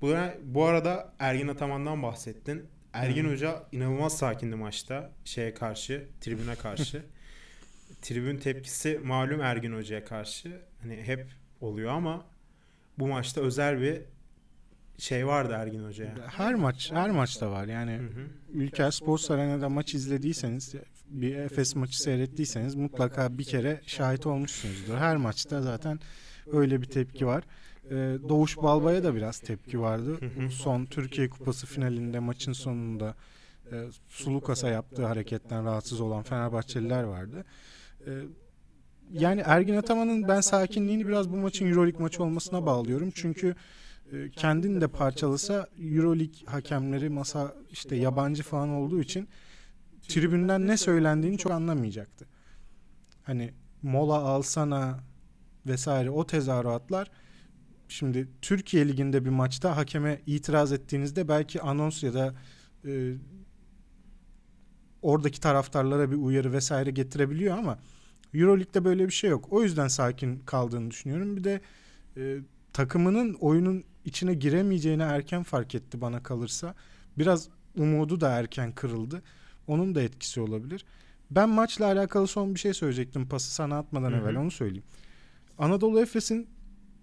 Bu, 0.00 0.14
bu 0.44 0.64
arada 0.64 1.12
Ergin 1.18 1.48
Ataman'dan 1.48 2.02
bahsettin. 2.02 2.66
Ergin 2.92 3.30
Hoca 3.30 3.62
inanılmaz 3.72 4.18
sakindi 4.18 4.56
maçta 4.56 5.10
şeye 5.24 5.54
karşı, 5.54 6.08
tribüne 6.20 6.54
karşı. 6.54 7.02
Tribün 8.02 8.36
tepkisi 8.36 9.00
malum 9.04 9.40
Ergin 9.40 9.72
Hoca'ya 9.72 10.04
karşı. 10.04 10.60
Hani 10.82 10.96
hep 10.96 11.26
oluyor 11.60 11.90
ama 11.90 12.26
bu 12.98 13.06
maçta 13.08 13.40
özel 13.40 13.80
bir 13.80 14.00
şey 14.98 15.26
vardı 15.26 15.52
Ergin 15.56 15.84
Hoca'ya. 15.84 16.14
Her 16.26 16.54
maç, 16.54 16.92
her 16.92 17.10
maçta 17.10 17.50
var. 17.50 17.66
Yani. 17.66 18.00
Ülker 18.52 18.90
Sports 18.90 19.30
Arena'da 19.30 19.68
maç 19.68 19.94
izlediyseniz, 19.94 20.74
bir 21.08 21.36
Efes 21.36 21.76
maçı 21.76 22.02
seyrettiyseniz 22.02 22.74
mutlaka 22.74 23.38
bir 23.38 23.44
kere 23.44 23.80
şahit 23.86 24.26
olmuşsunuzdur. 24.26 24.96
Her 24.96 25.16
maçta 25.16 25.62
zaten 25.62 26.00
öyle 26.52 26.82
bir 26.82 26.86
tepki 26.86 27.26
var. 27.26 27.44
Ee, 27.92 28.18
Doğuş 28.28 28.56
Balbay'a 28.56 29.04
da 29.04 29.14
biraz 29.14 29.38
tepki 29.38 29.80
vardı. 29.80 30.18
Son 30.50 30.84
Türkiye 30.84 31.30
Kupası 31.30 31.66
finalinde 31.66 32.18
maçın 32.18 32.52
sonunda 32.52 33.14
e, 33.72 33.84
Sulukas'a 34.08 34.68
yaptığı 34.68 35.06
hareketten 35.06 35.64
rahatsız 35.64 36.00
olan 36.00 36.22
Fenerbahçeliler 36.22 37.02
vardı. 37.02 37.44
E, 38.06 38.10
yani 39.12 39.42
Ergin 39.46 39.76
Ataman'ın 39.76 40.28
ben 40.28 40.40
sakinliğini 40.40 41.08
biraz 41.08 41.32
bu 41.32 41.36
maçın 41.36 41.66
Euroleague 41.66 42.02
maçı 42.02 42.22
olmasına 42.22 42.66
bağlıyorum. 42.66 43.10
Çünkü 43.14 43.54
e, 44.12 44.30
kendini 44.30 44.80
de 44.80 44.88
parçalasa 44.88 45.66
Euroleague 45.78 46.46
hakemleri 46.46 47.08
masa 47.08 47.54
işte 47.70 47.96
yabancı 47.96 48.42
falan 48.42 48.68
olduğu 48.68 49.00
için 49.00 49.28
tribünden 50.08 50.66
ne 50.66 50.76
söylendiğini 50.76 51.38
çok 51.38 51.52
anlamayacaktı. 51.52 52.26
Hani 53.22 53.52
mola 53.82 54.16
alsana 54.16 54.98
vesaire 55.66 56.10
o 56.10 56.26
tezahüratlar 56.26 57.10
şimdi 57.92 58.28
Türkiye 58.42 58.88
liginde 58.88 59.24
bir 59.24 59.30
maçta 59.30 59.76
hakeme 59.76 60.20
itiraz 60.26 60.72
ettiğinizde 60.72 61.28
belki 61.28 61.62
anons 61.62 62.02
ya 62.02 62.14
da 62.14 62.34
e, 62.86 63.14
oradaki 65.02 65.40
taraftarlara 65.40 66.10
bir 66.10 66.16
uyarı 66.16 66.52
vesaire 66.52 66.90
getirebiliyor 66.90 67.58
ama 67.58 67.78
Euroleague'de 68.34 68.84
böyle 68.84 69.06
bir 69.06 69.12
şey 69.12 69.30
yok. 69.30 69.48
O 69.50 69.62
yüzden 69.62 69.88
sakin 69.88 70.38
kaldığını 70.38 70.90
düşünüyorum. 70.90 71.36
Bir 71.36 71.44
de 71.44 71.60
e, 72.16 72.38
takımının 72.72 73.34
oyunun 73.34 73.84
içine 74.04 74.34
giremeyeceğini 74.34 75.02
erken 75.02 75.42
fark 75.42 75.74
etti 75.74 76.00
bana 76.00 76.22
kalırsa. 76.22 76.74
Biraz 77.18 77.48
umudu 77.76 78.20
da 78.20 78.30
erken 78.30 78.72
kırıldı. 78.72 79.22
Onun 79.66 79.94
da 79.94 80.02
etkisi 80.02 80.40
olabilir. 80.40 80.84
Ben 81.30 81.48
maçla 81.48 81.86
alakalı 81.86 82.26
son 82.26 82.54
bir 82.54 82.60
şey 82.60 82.74
söyleyecektim 82.74 83.28
pası 83.28 83.54
sana 83.54 83.78
atmadan 83.78 84.12
Hı-hı. 84.12 84.20
evvel 84.20 84.36
onu 84.36 84.50
söyleyeyim. 84.50 84.84
Anadolu 85.58 86.00
Efes'in 86.00 86.48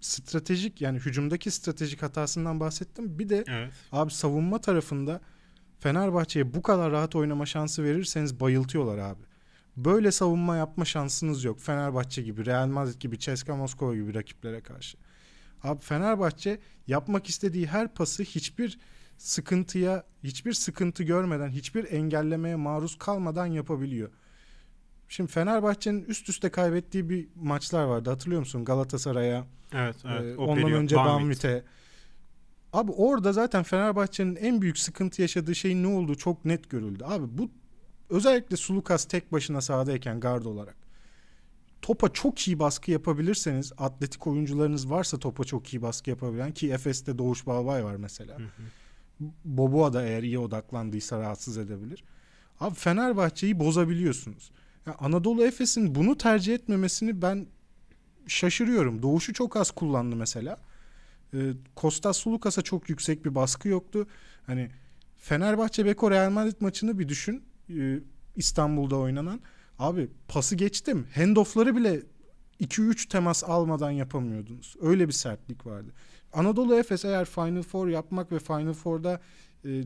stratejik 0.00 0.80
yani 0.80 0.98
hücumdaki 0.98 1.50
stratejik 1.50 2.02
hatasından 2.02 2.60
bahsettim. 2.60 3.18
Bir 3.18 3.28
de 3.28 3.44
evet. 3.48 3.72
abi 3.92 4.12
savunma 4.12 4.60
tarafında 4.60 5.20
Fenerbahçe'ye 5.78 6.54
bu 6.54 6.62
kadar 6.62 6.92
rahat 6.92 7.16
oynama 7.16 7.46
şansı 7.46 7.84
verirseniz 7.84 8.40
bayıltıyorlar 8.40 8.98
abi. 8.98 9.22
Böyle 9.76 10.12
savunma 10.12 10.56
yapma 10.56 10.84
şansınız 10.84 11.44
yok. 11.44 11.60
Fenerbahçe 11.60 12.22
gibi, 12.22 12.46
Real 12.46 12.66
Madrid 12.66 13.00
gibi, 13.00 13.18
CSKA 13.18 13.56
Moskova 13.56 13.94
gibi 13.94 14.14
rakiplere 14.14 14.60
karşı. 14.60 14.98
Abi 15.62 15.80
Fenerbahçe 15.80 16.60
yapmak 16.86 17.28
istediği 17.28 17.66
her 17.66 17.94
pası 17.94 18.22
hiçbir 18.22 18.78
sıkıntıya, 19.18 20.04
hiçbir 20.24 20.52
sıkıntı 20.52 21.02
görmeden, 21.02 21.48
hiçbir 21.48 21.92
engellemeye 21.92 22.56
maruz 22.56 22.98
kalmadan 22.98 23.46
yapabiliyor. 23.46 24.10
Şimdi 25.10 25.32
Fenerbahçe'nin 25.32 26.04
üst 26.04 26.28
üste 26.28 26.48
kaybettiği 26.48 27.08
bir 27.10 27.28
maçlar 27.36 27.84
vardı. 27.84 28.10
Hatırlıyor 28.10 28.40
musun? 28.40 28.64
Galatasaray'a. 28.64 29.46
Evet, 29.72 29.96
evet. 30.04 30.34
E, 30.34 30.36
ondan 30.36 30.54
periyo, 30.54 30.78
önce 30.78 30.96
Banvit'e. 30.96 31.64
Abi 32.72 32.92
orada 32.92 33.32
zaten 33.32 33.62
Fenerbahçe'nin 33.62 34.36
en 34.36 34.62
büyük 34.62 34.78
sıkıntı 34.78 35.22
yaşadığı 35.22 35.54
şeyin 35.54 35.82
ne 35.82 35.86
olduğu 35.86 36.14
çok 36.14 36.44
net 36.44 36.70
görüldü. 36.70 37.04
Abi 37.04 37.38
bu 37.38 37.50
özellikle 38.10 38.56
Sulukas 38.56 39.04
tek 39.04 39.32
başına 39.32 39.60
sahadayken 39.60 40.20
gard 40.20 40.44
olarak 40.44 40.76
topa 41.82 42.12
çok 42.12 42.48
iyi 42.48 42.58
baskı 42.58 42.90
yapabilirseniz 42.90 43.72
atletik 43.78 44.26
oyuncularınız 44.26 44.90
varsa 44.90 45.18
topa 45.18 45.44
çok 45.44 45.74
iyi 45.74 45.82
baskı 45.82 46.10
yapabilen 46.10 46.52
ki 46.52 46.72
Efes'te 46.72 47.18
Doğuş 47.18 47.46
Balbay 47.46 47.84
var 47.84 47.96
mesela. 47.96 48.38
Hı 48.38 48.42
Boboa 49.44 49.92
da 49.92 50.06
eğer 50.06 50.22
iyi 50.22 50.38
odaklandıysa 50.38 51.20
rahatsız 51.20 51.58
edebilir. 51.58 52.04
Abi 52.60 52.74
Fenerbahçe'yi 52.74 53.60
bozabiliyorsunuz. 53.60 54.50
Yani 54.86 54.96
Anadolu 55.00 55.44
Efes'in 55.44 55.94
bunu 55.94 56.18
tercih 56.18 56.54
etmemesini 56.54 57.22
ben 57.22 57.46
şaşırıyorum. 58.26 59.02
Doğuş'u 59.02 59.32
çok 59.32 59.56
az 59.56 59.70
kullandı 59.70 60.16
mesela. 60.16 60.56
Ee, 61.34 61.38
Kostas 61.76 62.16
Sulukas'a 62.16 62.62
çok 62.62 62.88
yüksek 62.90 63.24
bir 63.24 63.34
baskı 63.34 63.68
yoktu. 63.68 64.06
Hani 64.46 64.70
Fenerbahçe 65.16 65.86
Beko 65.86 66.10
Real 66.10 66.30
Madrid 66.30 66.56
maçını 66.60 66.98
bir 66.98 67.08
düşün. 67.08 67.42
Ee, 67.70 67.98
İstanbul'da 68.36 68.96
oynanan. 68.96 69.40
Abi 69.78 70.08
pası 70.28 70.56
geçtim. 70.56 71.06
Handoff'ları 71.14 71.76
bile 71.76 72.02
2-3 72.60 73.08
temas 73.08 73.44
almadan 73.44 73.90
yapamıyordunuz. 73.90 74.76
Öyle 74.80 75.08
bir 75.08 75.12
sertlik 75.12 75.66
vardı. 75.66 75.92
Anadolu 76.32 76.74
Efes 76.76 77.04
eğer 77.04 77.24
Final 77.24 77.62
Four 77.62 77.88
yapmak 77.88 78.32
ve 78.32 78.38
Final 78.38 78.72
Four'da 78.72 79.20
e, 79.64 79.82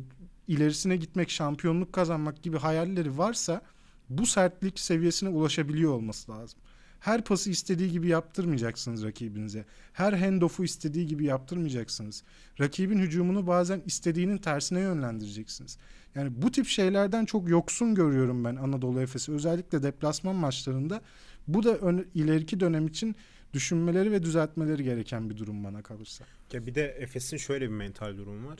ilerisine 0.49 0.97
gitmek, 0.97 1.31
şampiyonluk 1.31 1.93
kazanmak 1.93 2.43
gibi 2.43 2.59
hayalleri 2.59 3.19
varsa 3.19 3.63
bu 4.08 4.26
sertlik 4.26 4.78
seviyesine 4.78 5.28
ulaşabiliyor 5.28 5.92
olması 5.92 6.32
lazım. 6.32 6.61
Her 7.00 7.25
pası 7.25 7.50
istediği 7.50 7.92
gibi 7.92 8.08
yaptırmayacaksınız 8.08 9.04
rakibinize. 9.04 9.64
Her 9.92 10.12
handoff'u 10.12 10.64
istediği 10.64 11.06
gibi 11.06 11.25
yaptırmayacaksınız. 11.25 12.23
Rakibin 12.61 12.99
hücumunu 12.99 13.46
bazen 13.46 13.82
istediğinin 13.87 14.38
tersine 14.38 14.80
yönlendireceksiniz. 14.80 15.78
Yani 16.14 16.42
bu 16.42 16.50
tip 16.50 16.66
şeylerden 16.66 17.25
çok 17.25 17.49
yoksun 17.49 17.94
görüyorum 17.94 18.44
ben 18.44 18.56
Anadolu 18.56 19.00
Efes'i. 19.00 19.32
Özellikle 19.32 19.82
deplasman 19.82 20.34
maçlarında. 20.34 21.00
Bu 21.49 21.62
da 21.62 21.76
ön, 21.76 22.08
ileriki 22.14 22.61
dönem 22.61 22.87
için 22.87 23.16
düşünmeleri 23.52 24.12
ve 24.12 24.23
düzeltmeleri 24.23 24.84
gereken 24.84 25.30
bir 25.30 25.37
durum 25.37 25.64
bana 25.64 25.82
kalırsa. 25.82 26.25
Ya 26.52 26.66
bir 26.66 26.75
de 26.75 26.84
Efes'in 26.84 27.37
şöyle 27.37 27.64
bir 27.64 27.75
mental 27.75 28.16
durum 28.16 28.46
var. 28.46 28.58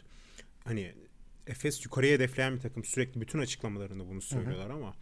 Hani 0.65 0.93
Efes 1.47 1.85
yukarıya 1.85 2.13
hedefleyen 2.13 2.55
bir 2.57 2.61
takım 2.61 2.85
sürekli 2.85 3.21
bütün 3.21 3.39
açıklamalarında 3.39 4.09
bunu 4.09 4.23
söylüyorlar 4.23 4.69
Hı-hı. 4.69 4.77
ama 4.77 4.95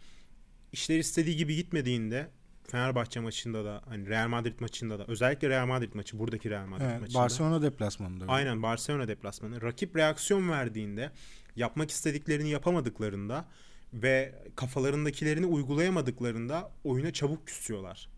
işler 0.73 0.99
istediği 0.99 1.37
gibi 1.37 1.55
gitmediğinde 1.55 2.29
Fenerbahçe 2.67 3.19
maçında 3.19 3.65
da 3.65 3.81
hani 3.87 4.09
Real 4.09 4.27
Madrid 4.27 4.59
maçında 4.59 4.99
da 4.99 5.05
özellikle 5.07 5.49
Real 5.49 5.65
Madrid 5.65 5.93
maçı 5.93 6.19
buradaki 6.19 6.49
Real 6.49 6.65
Madrid 6.65 6.85
evet, 6.85 7.01
maçında. 7.01 7.19
Barcelona 7.19 7.61
deplasmanında. 7.61 8.25
Aynen 8.27 8.63
Barcelona 8.63 9.07
deplasmanı. 9.07 9.61
Rakip 9.61 9.95
reaksiyon 9.95 10.49
verdiğinde 10.49 11.11
yapmak 11.55 11.91
istediklerini 11.91 12.49
yapamadıklarında 12.49 13.45
ve 13.93 14.35
kafalarındakilerini 14.55 15.45
uygulayamadıklarında 15.45 16.71
oyuna 16.83 17.13
çabuk 17.13 17.47
küsüyorlar. 17.47 18.09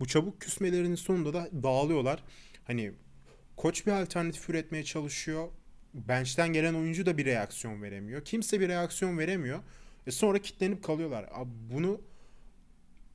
Bu 0.00 0.06
çabuk 0.06 0.40
küsmelerinin 0.40 0.94
sonunda 0.94 1.34
da 1.34 1.48
dağılıyorlar. 1.62 2.22
Hani 2.64 2.92
koç 3.56 3.86
bir 3.86 3.92
alternatif 3.92 4.50
üretmeye 4.50 4.84
çalışıyor. 4.84 5.48
Bench'ten 5.94 6.52
gelen 6.52 6.74
oyuncu 6.74 7.06
da 7.06 7.18
bir 7.18 7.24
reaksiyon 7.24 7.82
veremiyor. 7.82 8.24
Kimse 8.24 8.60
bir 8.60 8.68
reaksiyon 8.68 9.18
veremiyor. 9.18 9.58
E 10.06 10.10
sonra 10.10 10.38
kitlenip 10.38 10.84
kalıyorlar. 10.84 11.28
Abi 11.32 11.50
bunu 11.72 12.00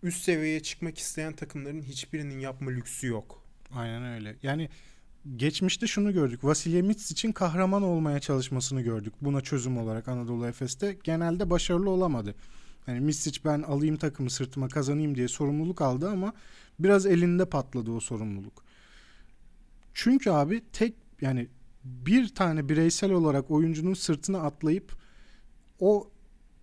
üst 0.03 0.24
seviyeye 0.24 0.60
çıkmak 0.63 0.98
isteyen 0.98 1.34
takımların 1.34 1.81
hiçbirinin 1.81 2.39
yapma 2.39 2.72
lüksü 2.72 3.08
yok. 3.08 3.43
Aynen 3.75 4.03
öyle. 4.03 4.36
Yani 4.43 4.69
geçmişte 5.36 5.88
şunu 5.88 6.13
gördük. 6.13 6.43
Vasilya 6.43 6.91
için 6.91 7.31
kahraman 7.31 7.84
olmaya 7.84 8.19
çalışmasını 8.19 8.81
gördük. 8.81 9.13
Buna 9.22 9.41
çözüm 9.41 9.77
olarak 9.77 10.08
Anadolu 10.08 10.48
Efes'te. 10.48 10.98
Genelde 11.03 11.50
başarılı 11.50 11.89
olamadı. 11.89 12.36
Yani 12.88 13.00
Mitsic 13.00 13.39
ben 13.46 13.62
alayım 13.62 13.98
takımı 13.98 14.29
sırtıma 14.29 14.67
kazanayım 14.67 15.15
diye 15.15 15.27
sorumluluk 15.27 15.81
aldı 15.81 16.10
ama 16.10 16.34
biraz 16.79 17.05
elinde 17.05 17.46
patladı 17.46 17.91
o 17.91 18.00
sorumluluk. 18.00 18.63
Çünkü 19.93 20.29
abi 20.29 20.62
tek 20.74 20.93
yani 21.22 21.48
bir 21.84 22.36
tane 22.36 22.69
bireysel 22.69 23.12
olarak 23.12 23.51
oyuncunun 23.51 23.93
sırtına 23.93 24.41
atlayıp 24.41 24.93
o 25.79 26.12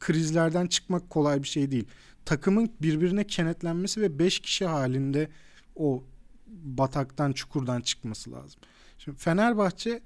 krizlerden 0.00 0.66
çıkmak 0.66 1.10
kolay 1.10 1.42
bir 1.42 1.48
şey 1.48 1.70
değil. 1.70 1.86
Takımın 2.24 2.70
birbirine 2.82 3.26
kenetlenmesi 3.26 4.00
ve 4.00 4.18
beş 4.18 4.40
kişi 4.40 4.66
halinde 4.66 5.28
o 5.76 6.04
bataktan 6.46 7.32
çukurdan 7.32 7.80
çıkması 7.80 8.32
lazım. 8.32 8.60
Şimdi 8.98 9.18
Fenerbahçe 9.18 10.02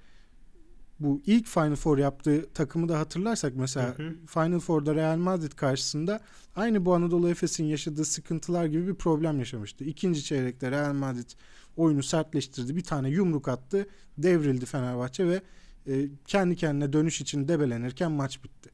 bu 1.00 1.20
ilk 1.26 1.46
Final 1.46 1.76
Four 1.76 1.98
yaptığı 1.98 2.46
takımı 2.54 2.88
da 2.88 2.98
hatırlarsak 2.98 3.52
mesela 3.56 3.98
Hı 3.98 4.02
hı. 4.02 4.14
Final 4.26 4.60
Four'da 4.60 4.94
Real 4.94 5.16
Madrid 5.16 5.52
karşısında 5.52 6.20
aynı 6.56 6.84
bu 6.84 6.94
Anadolu 6.94 7.28
Efes'in 7.28 7.64
yaşadığı 7.64 8.04
sıkıntılar 8.04 8.66
gibi 8.66 8.86
bir 8.86 8.94
problem 8.94 9.38
yaşamıştı. 9.38 9.84
İkinci 9.84 10.24
çeyrekte 10.24 10.70
Real 10.70 10.92
Madrid 10.92 11.30
oyunu 11.76 12.02
sertleştirdi. 12.02 12.76
Bir 12.76 12.84
tane 12.84 13.08
yumruk 13.08 13.48
attı. 13.48 13.86
Devrildi 14.18 14.66
Fenerbahçe 14.66 15.28
ve 15.28 15.42
e, 15.86 16.08
kendi 16.26 16.56
kendine 16.56 16.92
dönüş 16.92 17.20
için 17.20 17.48
debelenirken 17.48 18.12
maç 18.12 18.44
bitti. 18.44 18.70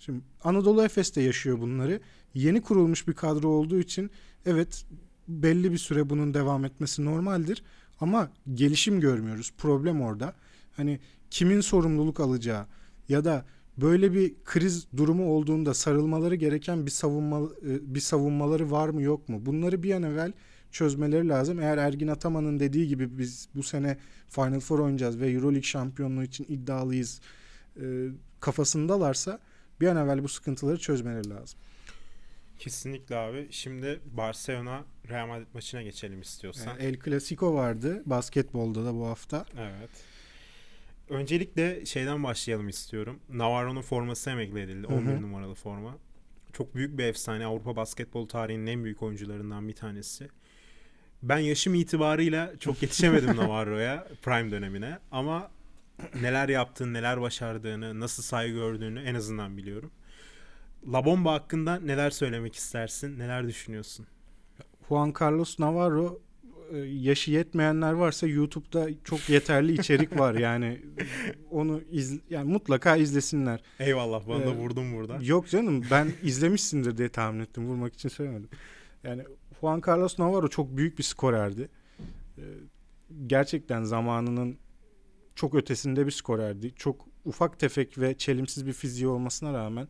Şimdi 0.00 0.20
Anadolu 0.44 0.84
Efes 0.84 1.16
de 1.16 1.22
yaşıyor 1.22 1.60
bunları. 1.60 2.00
Yeni 2.34 2.62
kurulmuş 2.62 3.08
bir 3.08 3.12
kadro 3.12 3.48
olduğu 3.48 3.78
için 3.78 4.10
evet 4.46 4.84
belli 5.28 5.72
bir 5.72 5.78
süre 5.78 6.10
bunun 6.10 6.34
devam 6.34 6.64
etmesi 6.64 7.04
normaldir. 7.04 7.62
Ama 8.00 8.30
gelişim 8.54 9.00
görmüyoruz. 9.00 9.52
Problem 9.58 10.00
orada. 10.00 10.34
Hani 10.76 11.00
kimin 11.30 11.60
sorumluluk 11.60 12.20
alacağı 12.20 12.66
ya 13.08 13.24
da 13.24 13.44
böyle 13.76 14.12
bir 14.12 14.34
kriz 14.44 14.86
durumu 14.96 15.30
olduğunda 15.30 15.74
sarılmaları 15.74 16.34
gereken 16.34 16.86
bir 16.86 16.90
savunma 16.90 17.38
e, 17.38 17.94
bir 17.94 18.00
savunmaları 18.00 18.70
var 18.70 18.88
mı 18.88 19.02
yok 19.02 19.28
mu? 19.28 19.46
Bunları 19.46 19.82
bir 19.82 19.94
an 19.94 20.02
evvel 20.02 20.32
çözmeleri 20.70 21.28
lazım. 21.28 21.60
Eğer 21.60 21.78
Ergin 21.78 22.08
Ataman'ın 22.08 22.60
dediği 22.60 22.88
gibi 22.88 23.18
biz 23.18 23.48
bu 23.54 23.62
sene 23.62 23.98
Final 24.28 24.60
Four 24.60 24.78
oynayacağız 24.78 25.20
ve 25.20 25.30
EuroLeague 25.30 25.62
şampiyonluğu 25.62 26.22
için 26.22 26.46
iddialıyız 26.48 27.20
e, 27.80 28.08
kafasındalarsa 28.40 29.38
bir 29.80 29.86
an 29.86 29.96
evvel 29.96 30.24
bu 30.24 30.28
sıkıntıları 30.28 30.78
çözmeleri 30.78 31.30
lazım. 31.30 31.58
Kesinlikle 32.58 33.16
abi. 33.16 33.48
Şimdi 33.50 34.00
Barcelona 34.12 34.84
Real 35.08 35.26
Madrid 35.26 35.46
maçına 35.54 35.82
geçelim 35.82 36.20
istiyorsan. 36.20 36.80
E, 36.80 36.84
El 36.84 36.98
Clasico 37.04 37.54
vardı 37.54 38.02
basketbolda 38.06 38.84
da 38.84 38.94
bu 38.94 39.06
hafta. 39.06 39.44
Evet. 39.58 39.90
Öncelikle 41.08 41.86
şeyden 41.86 42.24
başlayalım 42.24 42.68
istiyorum. 42.68 43.20
Navarro'nun 43.28 43.82
forması 43.82 44.30
emekli 44.30 44.60
edildi. 44.60 44.88
Hı 44.88 44.92
hı. 44.92 44.96
11 44.96 45.22
numaralı 45.22 45.54
forma. 45.54 45.96
Çok 46.52 46.74
büyük 46.74 46.98
bir 46.98 47.04
efsane. 47.04 47.46
Avrupa 47.46 47.76
basketbol 47.76 48.28
tarihinin 48.28 48.66
en 48.66 48.84
büyük 48.84 49.02
oyuncularından 49.02 49.68
bir 49.68 49.74
tanesi. 49.74 50.28
Ben 51.22 51.38
yaşım 51.38 51.74
itibarıyla 51.74 52.52
çok 52.58 52.82
yetişemedim 52.82 53.28
Navarro'ya 53.36 54.06
prime 54.22 54.50
dönemine 54.50 54.98
ama 55.10 55.50
neler 56.20 56.48
yaptığını, 56.48 56.92
neler 56.92 57.20
başardığını, 57.20 58.00
nasıl 58.00 58.22
saygı 58.22 58.54
gördüğünü 58.54 59.00
en 59.00 59.14
azından 59.14 59.56
biliyorum. 59.56 59.90
La 60.92 61.04
Bomba 61.04 61.32
hakkında 61.32 61.80
neler 61.80 62.10
söylemek 62.10 62.54
istersin? 62.54 63.18
Neler 63.18 63.48
düşünüyorsun? 63.48 64.06
Juan 64.88 65.14
Carlos 65.20 65.58
Navarro 65.58 66.20
e, 66.72 66.76
yaşı 66.78 67.30
yetmeyenler 67.30 67.92
varsa 67.92 68.26
YouTube'da 68.26 68.88
çok 69.04 69.28
yeterli 69.30 69.72
içerik 69.72 70.18
var 70.18 70.34
yani 70.34 70.80
onu 71.50 71.80
iz, 71.90 72.20
yani 72.30 72.52
mutlaka 72.52 72.96
izlesinler. 72.96 73.62
Eyvallah 73.78 74.28
bana 74.28 74.46
da 74.46 74.50
Ee, 74.50 74.56
vurdum 74.56 74.94
burada. 74.94 75.18
Yok 75.22 75.48
canım 75.48 75.84
ben 75.90 76.12
izlemişsindir 76.22 76.98
diye 76.98 77.08
tahmin 77.08 77.40
ettim 77.40 77.66
vurmak 77.66 77.94
için 77.94 78.08
söylemedim. 78.08 78.48
Yani 79.04 79.22
Juan 79.60 79.82
Carlos 79.86 80.18
Navarro 80.18 80.48
çok 80.48 80.76
büyük 80.76 80.98
bir 80.98 81.02
skorerdi. 81.02 81.68
Ee, 82.38 82.42
Gerçekten 83.26 83.82
zamanının 83.84 84.58
çok 85.40 85.54
ötesinde 85.54 86.06
bir 86.06 86.10
skorerdi. 86.10 86.74
Çok 86.76 87.06
ufak 87.24 87.58
tefek 87.58 87.98
ve 87.98 88.18
çelimsiz 88.18 88.66
bir 88.66 88.72
fiziği 88.72 89.08
olmasına 89.08 89.52
rağmen 89.52 89.88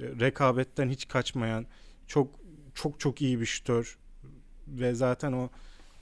e, 0.00 0.04
rekabetten 0.04 0.88
hiç 0.88 1.08
kaçmayan 1.08 1.66
çok 2.06 2.34
çok 2.74 3.00
çok 3.00 3.22
iyi 3.22 3.40
bir 3.40 3.46
şütör 3.46 3.98
ve 4.68 4.94
zaten 4.94 5.32
o 5.32 5.50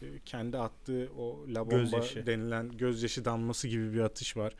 e, 0.03 0.07
kendi 0.25 0.59
attığı 0.59 1.11
o 1.19 1.45
la 1.49 1.61
bomba 1.61 1.77
Gözyaşı. 1.77 2.27
denilen 2.27 2.77
gözyaşı 2.77 3.25
damlası 3.25 3.69
gibi 3.69 3.93
bir 3.93 4.01
atış 4.01 4.37
var. 4.37 4.55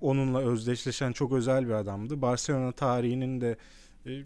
Onunla 0.00 0.40
özdeşleşen 0.40 1.12
çok 1.12 1.32
özel 1.32 1.66
bir 1.68 1.72
adamdı. 1.72 2.22
Barcelona 2.22 2.72
tarihinin 2.72 3.40
de 3.40 3.56
e, 4.06 4.24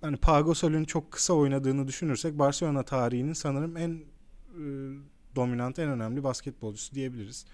hani 0.00 0.16
Pau 0.16 0.46
Gasol'ün 0.46 0.84
çok 0.84 1.10
kısa 1.12 1.34
oynadığını 1.34 1.88
düşünürsek 1.88 2.38
Barcelona 2.38 2.82
tarihinin 2.82 3.32
sanırım 3.32 3.76
en 3.76 3.90
e, 3.90 4.62
dominant, 5.36 5.78
en 5.78 5.88
önemli 5.88 6.24
basketbolcusu 6.24 6.94
diyebiliriz. 6.94 7.46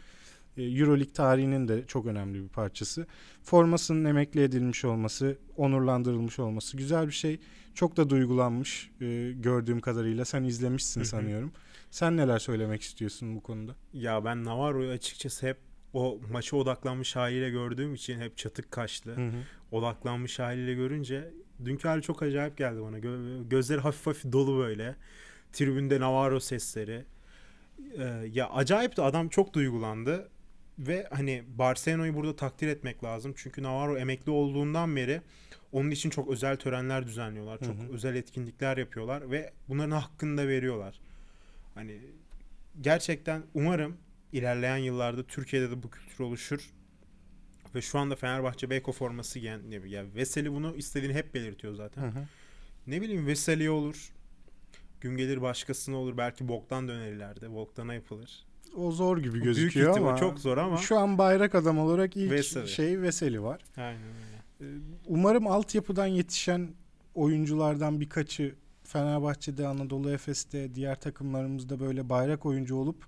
E, 0.56 0.62
Euroleague 0.62 1.12
tarihinin 1.12 1.68
de 1.68 1.86
çok 1.86 2.06
önemli 2.06 2.42
bir 2.42 2.48
parçası. 2.48 3.06
Formasının 3.42 4.04
emekli 4.04 4.42
edilmiş 4.42 4.84
olması, 4.84 5.38
onurlandırılmış 5.56 6.38
olması 6.38 6.76
güzel 6.76 7.06
bir 7.06 7.12
şey. 7.12 7.40
Çok 7.74 7.96
da 7.96 8.10
duygulanmış 8.10 8.90
e, 9.00 9.32
gördüğüm 9.36 9.80
kadarıyla. 9.80 10.24
Sen 10.24 10.44
izlemişsin 10.44 11.02
sanıyorum. 11.02 11.52
Sen 11.90 12.16
neler 12.16 12.38
söylemek 12.38 12.82
istiyorsun 12.82 13.36
bu 13.36 13.42
konuda? 13.42 13.74
Ya 13.92 14.24
ben 14.24 14.44
Navarro'yu 14.44 14.90
açıkçası 14.90 15.46
hep 15.46 15.56
o 15.92 16.20
maça 16.32 16.56
odaklanmış 16.56 17.16
haliyle 17.16 17.50
gördüğüm 17.50 17.94
için 17.94 18.20
hep 18.20 18.36
çatık 18.36 18.70
kaşlı, 18.70 19.16
Hı 19.16 19.26
hı. 19.26 19.36
odaklanmış 19.72 20.38
haliyle 20.38 20.74
görünce 20.74 21.30
dünkü 21.64 21.88
hali 21.88 22.02
çok 22.02 22.22
acayip 22.22 22.56
geldi 22.56 22.82
bana. 22.82 22.98
Gö- 22.98 23.48
gözleri 23.48 23.80
hafif 23.80 24.06
hafif 24.06 24.32
dolu 24.32 24.58
böyle. 24.58 24.96
Tribünde 25.52 26.00
Navarro 26.00 26.40
sesleri. 26.40 27.04
Ee, 27.98 28.02
ya 28.32 28.50
acayipti 28.50 29.02
adam 29.02 29.28
çok 29.28 29.52
duygulandı 29.52 30.28
ve 30.78 31.06
hani 31.10 31.44
Barcelona'yı 31.46 32.14
burada 32.14 32.36
takdir 32.36 32.68
etmek 32.68 33.04
lazım. 33.04 33.34
Çünkü 33.36 33.62
Navarro 33.62 33.96
emekli 33.96 34.30
olduğundan 34.30 34.96
beri 34.96 35.22
onun 35.72 35.90
için 35.90 36.10
çok 36.10 36.28
özel 36.30 36.56
törenler 36.56 37.06
düzenliyorlar. 37.06 37.58
Çok 37.58 37.76
Hı 37.76 37.82
hı. 37.82 37.92
özel 37.92 38.14
etkinlikler 38.14 38.76
yapıyorlar 38.76 39.30
ve 39.30 39.52
bunların 39.68 39.90
hakkını 39.90 40.38
da 40.38 40.48
veriyorlar. 40.48 41.00
Hani 41.74 42.00
gerçekten 42.80 43.42
umarım 43.54 43.96
ilerleyen 44.32 44.76
yıllarda 44.76 45.26
Türkiye'de 45.26 45.70
de 45.70 45.82
bu 45.82 45.90
kültür 45.90 46.24
oluşur. 46.24 46.70
Ve 47.74 47.82
şu 47.82 47.98
anda 47.98 48.16
Fenerbahçe 48.16 48.70
Beko 48.70 48.92
forması 48.92 49.38
giyen 49.38 49.70
ne 49.70 49.84
bileyim 49.84 50.06
ya 50.06 50.14
Veseli 50.14 50.52
bunu 50.52 50.76
istediğini 50.76 51.14
hep 51.14 51.34
belirtiyor 51.34 51.74
zaten. 51.74 52.02
Hı 52.02 52.06
hı. 52.06 52.26
Ne 52.86 53.00
bileyim 53.02 53.26
Veseli 53.26 53.70
olur. 53.70 54.12
Gün 55.00 55.16
gelir 55.16 55.42
başkasına 55.42 55.96
olur. 55.96 56.16
Belki 56.16 56.48
Boktan 56.48 56.88
döner 56.88 57.12
ileride. 57.12 57.54
Boktan'a 57.54 57.94
yapılır. 57.94 58.44
O 58.76 58.92
zor 58.92 59.18
gibi 59.18 59.32
Büyük 59.32 59.44
gözüküyor 59.44 59.90
ihtimal 59.90 60.08
ama 60.08 60.16
çok 60.18 60.40
zor 60.40 60.56
ama. 60.58 60.76
şu 60.76 60.98
an 60.98 61.18
bayrak 61.18 61.54
adam 61.54 61.78
olarak 61.78 62.16
ilk 62.16 62.30
Veseli. 62.30 62.68
şey 62.68 63.02
Veseli 63.02 63.42
var. 63.42 63.60
Aynen 63.76 64.00
öyle. 64.02 64.36
Ee, 64.60 64.78
Umarım 65.06 65.46
altyapıdan 65.46 66.06
yetişen 66.06 66.68
oyunculardan 67.14 68.00
birkaçı 68.00 68.54
Fenerbahçe'de, 68.84 69.66
Anadolu 69.66 70.10
Efes'te, 70.10 70.74
diğer 70.74 71.00
takımlarımızda 71.00 71.80
böyle 71.80 72.08
bayrak 72.08 72.46
oyuncu 72.46 72.76
olup 72.76 73.04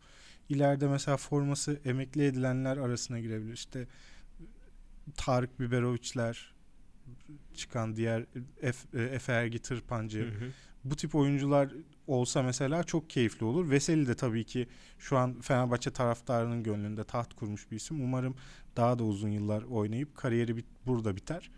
ileride 0.48 0.88
mesela 0.88 1.16
forması 1.16 1.81
emekli 1.85 2.24
edilenler 2.24 2.76
arasına 2.76 3.20
girebilir. 3.20 3.52
İşte 3.52 3.87
Tarık 5.16 5.61
Biberoviçler 5.61 6.54
çıkan 7.54 7.96
diğer 7.96 8.24
Efe 9.12 9.33
Ergi 9.33 9.59
Tırpancı. 9.59 10.18
Hı 10.20 10.44
hı. 10.44 10.50
Bu 10.85 10.96
tip 10.96 11.14
oyuncular 11.14 11.70
olsa 12.09 12.42
mesela 12.42 12.85
çok 12.85 13.11
keyifli 13.11 13.47
olur. 13.47 13.71
Veseli 13.71 14.09
de 14.09 14.14
tabii 14.14 14.44
ki 14.44 14.66
şu 14.99 15.16
an 15.16 15.40
Fenerbahçe 15.40 15.90
taraftarının 15.90 16.62
gönlünde 16.62 17.05
taht 17.05 17.35
kurmuş 17.35 17.71
bir 17.71 17.77
isim. 17.77 18.01
Umarım 18.05 18.37
daha 18.77 18.99
da 18.99 19.05
uzun 19.05 19.29
yıllar 19.29 19.62
oynayıp 19.62 20.14
kariyeri 20.16 20.57
bit- 20.57 20.87
burada 20.87 21.16
biter. 21.16 21.51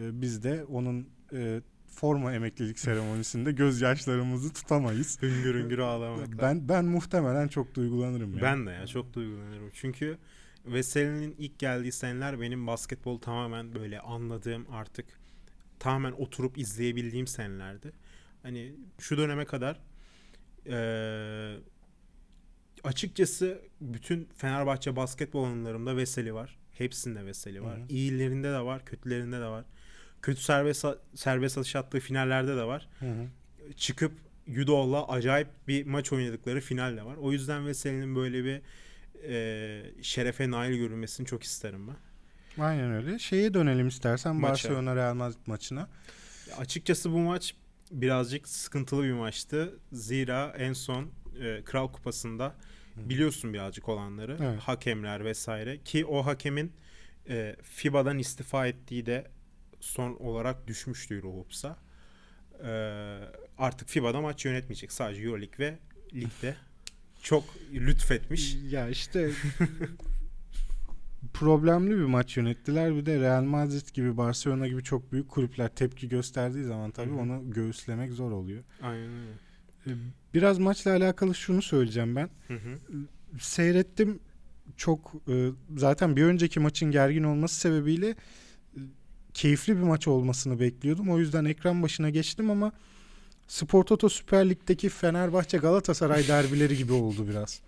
Ee, 0.00 0.20
biz 0.22 0.42
de 0.42 0.64
onun 0.64 1.08
e, 1.32 1.60
forma 1.86 2.32
emeklilik 2.32 2.78
seremonisinde 2.78 3.52
gözyaşlarımızı 3.52 4.52
tutamayız. 4.52 5.18
Hüngür 5.22 5.54
hüngür 5.54 5.78
ağlamakla. 5.78 6.38
ben 6.42 6.68
ben 6.68 6.84
muhtemelen 6.84 7.48
çok 7.48 7.74
duygulanırım. 7.74 8.30
yani. 8.30 8.42
Ben 8.42 8.66
de 8.66 8.70
ya 8.70 8.86
çok 8.86 9.14
duygulanırım. 9.14 9.70
Çünkü 9.72 10.18
Veseli'nin 10.66 11.34
ilk 11.38 11.58
geldiği 11.58 11.92
seneler 11.92 12.40
benim 12.40 12.66
basketbol 12.66 13.18
tamamen 13.18 13.74
böyle 13.74 14.00
anladığım 14.00 14.66
artık 14.70 15.06
tamamen 15.78 16.12
oturup 16.12 16.58
izleyebildiğim 16.58 17.26
senelerdi. 17.26 17.92
Hani 18.42 18.72
şu 18.98 19.16
döneme 19.18 19.44
kadar 19.44 19.80
eee, 20.66 21.56
açıkçası 22.84 23.60
bütün 23.80 24.28
Fenerbahçe 24.36 24.96
basketbol 24.96 25.44
anılarımda 25.44 25.96
Veseli 25.96 26.34
var. 26.34 26.56
Hepsinde 26.72 27.26
Veseli 27.26 27.62
var. 27.62 27.78
Hı 27.78 27.82
hı. 27.82 27.86
İyilerinde 27.88 28.48
de 28.52 28.60
var, 28.60 28.84
kötülerinde 28.84 29.40
de 29.40 29.46
var. 29.46 29.64
Kötü 30.22 30.40
serbest 30.42 30.84
serbest 31.14 31.58
atış 31.58 31.76
attığı 31.76 32.00
finallerde 32.00 32.56
de 32.56 32.64
var 32.64 32.88
Hı 32.98 33.06
hı. 33.06 33.26
çıkıp 33.76 34.12
Yudo'la 34.46 35.08
acayip 35.08 35.48
bir 35.68 35.86
maç 35.86 36.12
oynadıkları 36.12 36.60
final 36.60 36.96
de 36.96 37.04
var. 37.04 37.16
O 37.16 37.32
yüzden 37.32 37.66
Veseli'nin 37.66 38.16
böyle 38.16 38.44
bir 38.44 38.60
e, 39.28 39.82
şerefe 40.02 40.50
nail 40.50 40.76
görülmesini 40.78 41.26
çok 41.26 41.42
isterim 41.42 41.88
ben. 41.88 41.96
Aynen 42.64 42.92
öyle. 42.92 43.18
Şeye 43.18 43.54
dönelim 43.54 43.88
istersen 43.88 44.36
Maça. 44.36 44.52
Barcelona 44.52 44.96
Real 44.96 45.14
Madrid 45.14 45.38
maçına. 45.46 45.88
Ya 46.50 46.56
Açıkçası 46.56 47.12
bu 47.12 47.18
maç 47.18 47.54
birazcık 47.90 48.48
sıkıntılı 48.48 49.02
bir 49.02 49.12
maçtı. 49.12 49.78
Zira 49.92 50.54
en 50.58 50.72
son 50.72 51.10
e, 51.40 51.62
Kral 51.64 51.92
Kupası'nda 51.92 52.54
biliyorsun 52.96 53.54
birazcık 53.54 53.88
olanları. 53.88 54.36
Evet. 54.40 54.60
Hakemler 54.60 55.24
vesaire. 55.24 55.78
Ki 55.82 56.06
o 56.06 56.26
hakemin 56.26 56.72
e, 57.28 57.56
FIBA'dan 57.62 58.18
istifa 58.18 58.66
ettiği 58.66 59.06
de 59.06 59.30
son 59.80 60.14
olarak 60.14 60.66
düşmüştü 60.66 61.16
Eurohops'a. 61.16 61.78
E, 62.64 62.70
artık 63.58 63.88
FIBA'da 63.88 64.20
maç 64.20 64.44
yönetmeyecek. 64.44 64.92
Sadece 64.92 65.22
Euroleague 65.22 65.58
ve 65.58 65.78
Lig'de. 66.14 66.56
Çok 67.22 67.44
lütfetmiş. 67.72 68.56
Ya 68.70 68.88
işte 68.88 69.30
problemli 71.34 71.90
bir 71.90 72.04
maç 72.04 72.36
yönettiler. 72.36 72.96
Bir 72.96 73.06
de 73.06 73.20
Real 73.20 73.42
Madrid 73.42 73.94
gibi 73.94 74.16
Barcelona 74.16 74.68
gibi 74.68 74.82
çok 74.82 75.12
büyük 75.12 75.28
kulüpler 75.28 75.68
tepki 75.68 76.08
gösterdiği 76.08 76.64
zaman 76.64 76.90
tabii 76.90 77.10
Hı 77.10 77.14
hı. 77.14 77.18
onu 77.18 77.50
göğüslemek 77.50 78.12
zor 78.12 78.30
oluyor. 78.30 78.62
Aynen 78.82 79.10
öyle. 79.10 79.32
Ee, 79.86 79.90
Biraz 80.34 80.58
maçla 80.58 80.90
alakalı 80.90 81.34
şunu 81.34 81.62
söyleyeceğim 81.62 82.16
ben. 82.16 82.30
Hı 82.48 82.54
hı. 82.54 82.78
Seyrettim 83.38 84.20
çok 84.76 85.12
e, 85.28 85.48
zaten 85.76 86.16
bir 86.16 86.24
önceki 86.24 86.60
maçın 86.60 86.90
gergin 86.90 87.22
olması 87.24 87.60
sebebiyle 87.60 88.08
e, 88.08 88.16
keyifli 89.34 89.76
bir 89.76 89.82
maç 89.82 90.08
olmasını 90.08 90.60
bekliyordum. 90.60 91.10
O 91.10 91.18
yüzden 91.18 91.44
ekran 91.44 91.82
başına 91.82 92.10
geçtim 92.10 92.50
ama 92.50 92.72
Spor 93.48 93.84
Toto 93.84 94.08
Süper 94.08 94.50
Lig'deki 94.50 94.88
Fenerbahçe 94.88 95.58
Galatasaray 95.58 96.28
derbileri 96.28 96.76
gibi 96.76 96.92
oldu 96.92 97.28
biraz. 97.28 97.60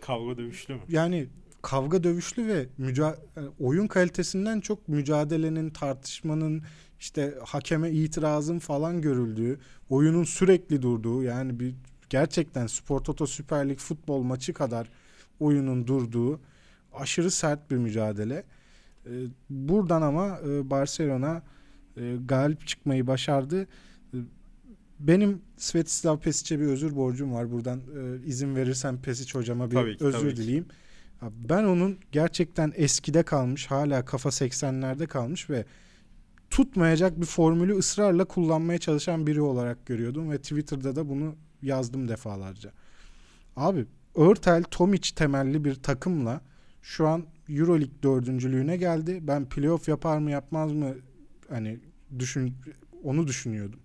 Kavga 0.00 0.36
dövüşlü 0.38 0.74
mü? 0.74 0.80
Yani 0.88 1.26
kavga 1.64 2.04
dövüşlü 2.04 2.46
ve 2.48 2.66
müca- 2.78 3.16
yani 3.36 3.48
oyun 3.60 3.86
kalitesinden 3.86 4.60
çok 4.60 4.88
mücadelenin, 4.88 5.70
tartışmanın, 5.70 6.62
işte 7.00 7.34
hakeme 7.44 7.90
itirazın 7.90 8.58
falan 8.58 9.00
görüldüğü, 9.02 9.58
oyunun 9.90 10.24
sürekli 10.24 10.82
durduğu 10.82 11.22
yani 11.22 11.60
bir 11.60 11.74
gerçekten 12.10 12.66
Spor 12.66 13.00
Toto 13.00 13.26
Süper 13.26 13.68
Lig 13.68 13.78
futbol 13.78 14.22
maçı 14.22 14.52
kadar 14.52 14.90
oyunun 15.40 15.86
durduğu 15.86 16.40
aşırı 16.94 17.30
sert 17.30 17.70
bir 17.70 17.76
mücadele. 17.76 18.44
Ee, 19.06 19.10
buradan 19.50 20.02
ama 20.02 20.38
e, 20.48 20.70
Barcelona 20.70 21.42
e, 21.96 22.16
galip 22.28 22.66
çıkmayı 22.66 23.06
başardı. 23.06 23.62
E, 24.14 24.16
Benim 25.00 25.40
Svetislav 25.56 26.18
Pesic'e 26.18 26.60
bir 26.60 26.66
özür 26.66 26.96
borcum 26.96 27.32
var. 27.32 27.52
Buradan 27.52 27.78
e, 27.78 28.26
izin 28.26 28.56
verirsen 28.56 29.02
Pesic 29.02 29.38
hocama 29.38 29.70
bir 29.70 29.76
Tabii 29.76 29.96
ki, 29.96 30.04
özür 30.04 30.18
tabii 30.18 30.30
ki. 30.30 30.36
dileyeyim. 30.36 30.64
Ya 30.64 30.83
Ben 31.22 31.64
onun 31.64 31.98
gerçekten 32.12 32.72
eskide 32.76 33.22
kalmış, 33.22 33.66
hala 33.66 34.04
kafa 34.04 34.28
80'lerde 34.28 35.06
kalmış 35.06 35.50
ve 35.50 35.64
tutmayacak 36.50 37.20
bir 37.20 37.26
formülü 37.26 37.74
ısrarla 37.78 38.24
kullanmaya 38.24 38.78
çalışan 38.78 39.26
biri 39.26 39.40
olarak 39.40 39.86
görüyordum 39.86 40.30
ve 40.30 40.38
Twitter'da 40.38 40.96
da 40.96 41.08
bunu 41.08 41.36
yazdım 41.62 42.08
defalarca. 42.08 42.72
Abi 43.56 43.86
Örtel 44.14 44.62
Tomic 44.62 45.10
temelli 45.16 45.64
bir 45.64 45.74
takımla 45.74 46.40
şu 46.82 47.08
an 47.08 47.24
Euroleague 47.48 48.02
dördüncülüğüne 48.02 48.76
geldi. 48.76 49.18
Ben 49.22 49.48
playoff 49.48 49.88
yapar 49.88 50.18
mı 50.18 50.30
yapmaz 50.30 50.72
mı 50.72 50.94
hani 51.48 51.80
düşün 52.18 52.54
onu 53.04 53.26
düşünüyordum. 53.26 53.80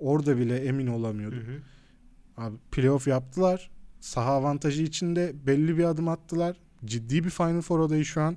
Orada 0.00 0.38
bile 0.38 0.56
emin 0.56 0.86
Hı 0.86 0.92
olamıyordum. 0.92 1.38
hı. 1.38 1.62
Abi 2.36 2.56
playoff 2.72 3.06
yaptılar. 3.06 3.70
Saha 4.06 4.30
avantajı 4.30 4.82
içinde 4.82 5.32
belli 5.46 5.78
bir 5.78 5.84
adım 5.84 6.08
attılar. 6.08 6.56
Ciddi 6.84 7.24
bir 7.24 7.30
Final 7.30 7.60
Four 7.60 7.80
adayı 7.80 8.04
şu 8.04 8.22
an. 8.22 8.36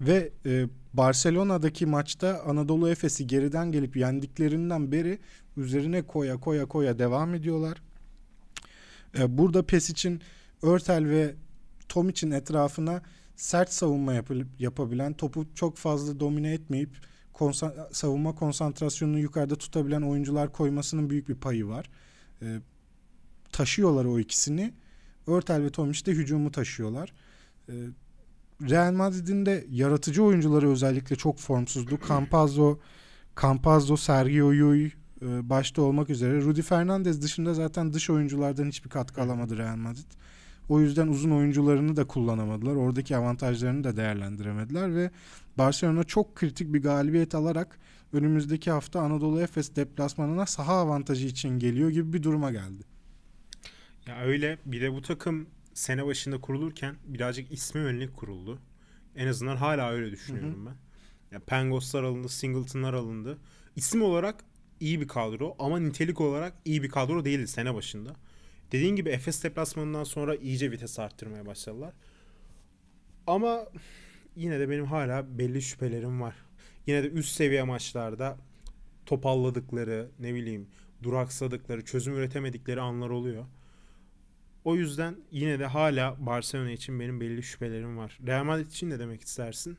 Ve 0.00 0.32
e, 0.46 0.66
Barcelona'daki 0.94 1.86
maçta 1.86 2.42
Anadolu 2.46 2.90
Efes'i 2.90 3.26
geriden 3.26 3.72
gelip 3.72 3.96
yendiklerinden 3.96 4.92
beri 4.92 5.18
üzerine 5.56 6.02
koya 6.02 6.40
koya 6.40 6.66
koya 6.66 6.98
devam 6.98 7.34
ediyorlar. 7.34 7.82
E, 9.18 9.38
burada 9.38 9.66
Pes 9.66 9.90
için 9.90 10.20
Örtel 10.62 11.08
ve 11.08 11.34
Tom 11.88 12.08
için 12.08 12.30
etrafına 12.30 13.02
sert 13.36 13.72
savunma 13.72 14.12
yapılıp, 14.12 14.48
yapabilen, 14.58 15.12
topu 15.12 15.46
çok 15.54 15.76
fazla 15.76 16.20
domine 16.20 16.52
etmeyip 16.52 16.90
konsan- 17.32 17.74
savunma 17.92 18.34
konsantrasyonunu 18.34 19.18
yukarıda 19.18 19.56
tutabilen 19.56 20.02
oyuncular 20.02 20.52
koymasının 20.52 21.10
büyük 21.10 21.28
bir 21.28 21.34
payı 21.34 21.66
var. 21.66 21.90
E, 22.42 22.60
taşıyorlar 23.54 24.04
o 24.04 24.18
ikisini. 24.18 24.74
Örtel 25.26 25.62
ve 25.62 25.70
Tomic 25.70 26.06
de 26.06 26.12
hücumu 26.12 26.50
taşıyorlar. 26.50 27.12
E, 27.68 27.74
Real 28.62 28.92
Madrid'in 28.92 29.46
de 29.46 29.66
yaratıcı 29.70 30.24
oyuncuları 30.24 30.70
özellikle 30.70 31.16
çok 31.16 31.38
formsuzdu. 31.38 31.98
Campazzo, 32.08 32.78
Campazzo, 33.42 33.96
Sergio 33.96 34.52
Llull 34.52 34.90
e, 35.22 35.50
başta 35.50 35.82
olmak 35.82 36.10
üzere. 36.10 36.40
Rudy 36.40 36.62
Fernandez 36.62 37.22
dışında 37.22 37.54
zaten 37.54 37.92
dış 37.92 38.10
oyunculardan 38.10 38.68
hiçbir 38.68 38.90
katkı 38.90 39.22
alamadı 39.22 39.58
Real 39.58 39.76
Madrid. 39.76 40.10
O 40.68 40.80
yüzden 40.80 41.08
uzun 41.08 41.30
oyuncularını 41.30 41.96
da 41.96 42.06
kullanamadılar. 42.06 42.74
Oradaki 42.74 43.16
avantajlarını 43.16 43.84
da 43.84 43.96
değerlendiremediler 43.96 44.94
ve 44.94 45.10
Barcelona 45.58 46.04
çok 46.04 46.34
kritik 46.34 46.74
bir 46.74 46.82
galibiyet 46.82 47.34
alarak 47.34 47.78
önümüzdeki 48.12 48.70
hafta 48.70 49.00
Anadolu 49.00 49.40
Efes 49.40 49.76
deplasmanına 49.76 50.46
saha 50.46 50.72
avantajı 50.72 51.26
için 51.26 51.58
geliyor 51.58 51.90
gibi 51.90 52.12
bir 52.12 52.22
duruma 52.22 52.50
geldi. 52.50 52.93
Ya 54.06 54.20
öyle 54.20 54.58
bir 54.66 54.80
de 54.80 54.92
bu 54.92 55.02
takım 55.02 55.46
sene 55.74 56.06
başında 56.06 56.40
kurulurken 56.40 56.96
birazcık 57.04 57.52
ismi 57.52 57.80
yönelik 57.80 58.16
kuruldu. 58.16 58.58
En 59.16 59.26
azından 59.26 59.56
hala 59.56 59.90
öyle 59.90 60.10
düşünüyorum 60.10 60.66
ben. 60.66 60.76
Ya 61.34 61.40
Pangoslar 61.46 62.02
alındı, 62.02 62.28
Singleton'lar 62.28 62.94
alındı. 62.94 63.38
İsim 63.76 64.02
olarak 64.02 64.44
iyi 64.80 65.00
bir 65.00 65.08
kadro 65.08 65.56
ama 65.58 65.78
nitelik 65.78 66.20
olarak 66.20 66.54
iyi 66.64 66.82
bir 66.82 66.88
kadro 66.88 67.24
değildi 67.24 67.48
sene 67.48 67.74
başında. 67.74 68.16
Dediğin 68.72 68.96
gibi 68.96 69.08
Efes 69.10 69.44
deplasmanından 69.44 70.04
sonra 70.04 70.36
iyice 70.36 70.70
vites 70.70 70.98
arttırmaya 70.98 71.46
başladılar. 71.46 71.94
Ama 73.26 73.66
yine 74.36 74.60
de 74.60 74.70
benim 74.70 74.84
hala 74.86 75.38
belli 75.38 75.62
şüphelerim 75.62 76.20
var. 76.20 76.34
Yine 76.86 77.02
de 77.02 77.08
üst 77.08 77.36
seviye 77.36 77.62
maçlarda 77.62 78.36
topalladıkları, 79.06 80.10
ne 80.20 80.34
bileyim, 80.34 80.68
duraksadıkları, 81.02 81.84
çözüm 81.84 82.14
üretemedikleri 82.14 82.80
anlar 82.80 83.10
oluyor. 83.10 83.44
O 84.64 84.76
yüzden 84.76 85.16
yine 85.30 85.58
de 85.58 85.66
hala 85.66 86.16
Barcelona 86.18 86.70
için 86.70 87.00
benim 87.00 87.20
belli 87.20 87.42
şüphelerim 87.42 87.98
var. 87.98 88.18
Real 88.26 88.44
Madrid 88.44 88.70
için 88.70 88.90
ne 88.90 88.98
demek 88.98 89.22
istersin? 89.22 89.78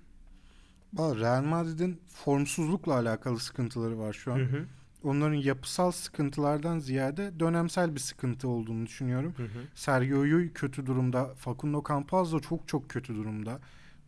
Real 0.97 1.43
Madrid'in 1.43 2.01
formsuzlukla 2.07 2.93
alakalı 2.93 3.39
sıkıntıları 3.39 3.99
var 3.99 4.13
şu 4.13 4.33
an. 4.33 4.37
Hı 4.37 4.43
hı. 4.43 4.65
Onların 5.03 5.35
yapısal 5.35 5.91
sıkıntılardan 5.91 6.79
ziyade 6.79 7.39
dönemsel 7.39 7.95
bir 7.95 7.99
sıkıntı 7.99 8.47
olduğunu 8.47 8.85
düşünüyorum. 8.85 9.33
Hı 9.37 9.43
hı. 9.43 9.59
Sergio 9.75 10.19
Llull 10.19 10.49
kötü 10.53 10.85
durumda. 10.85 11.33
Facundo 11.35 11.83
Campazzo 11.89 12.39
çok 12.39 12.67
çok 12.67 12.89
kötü 12.89 13.15
durumda. 13.15 13.59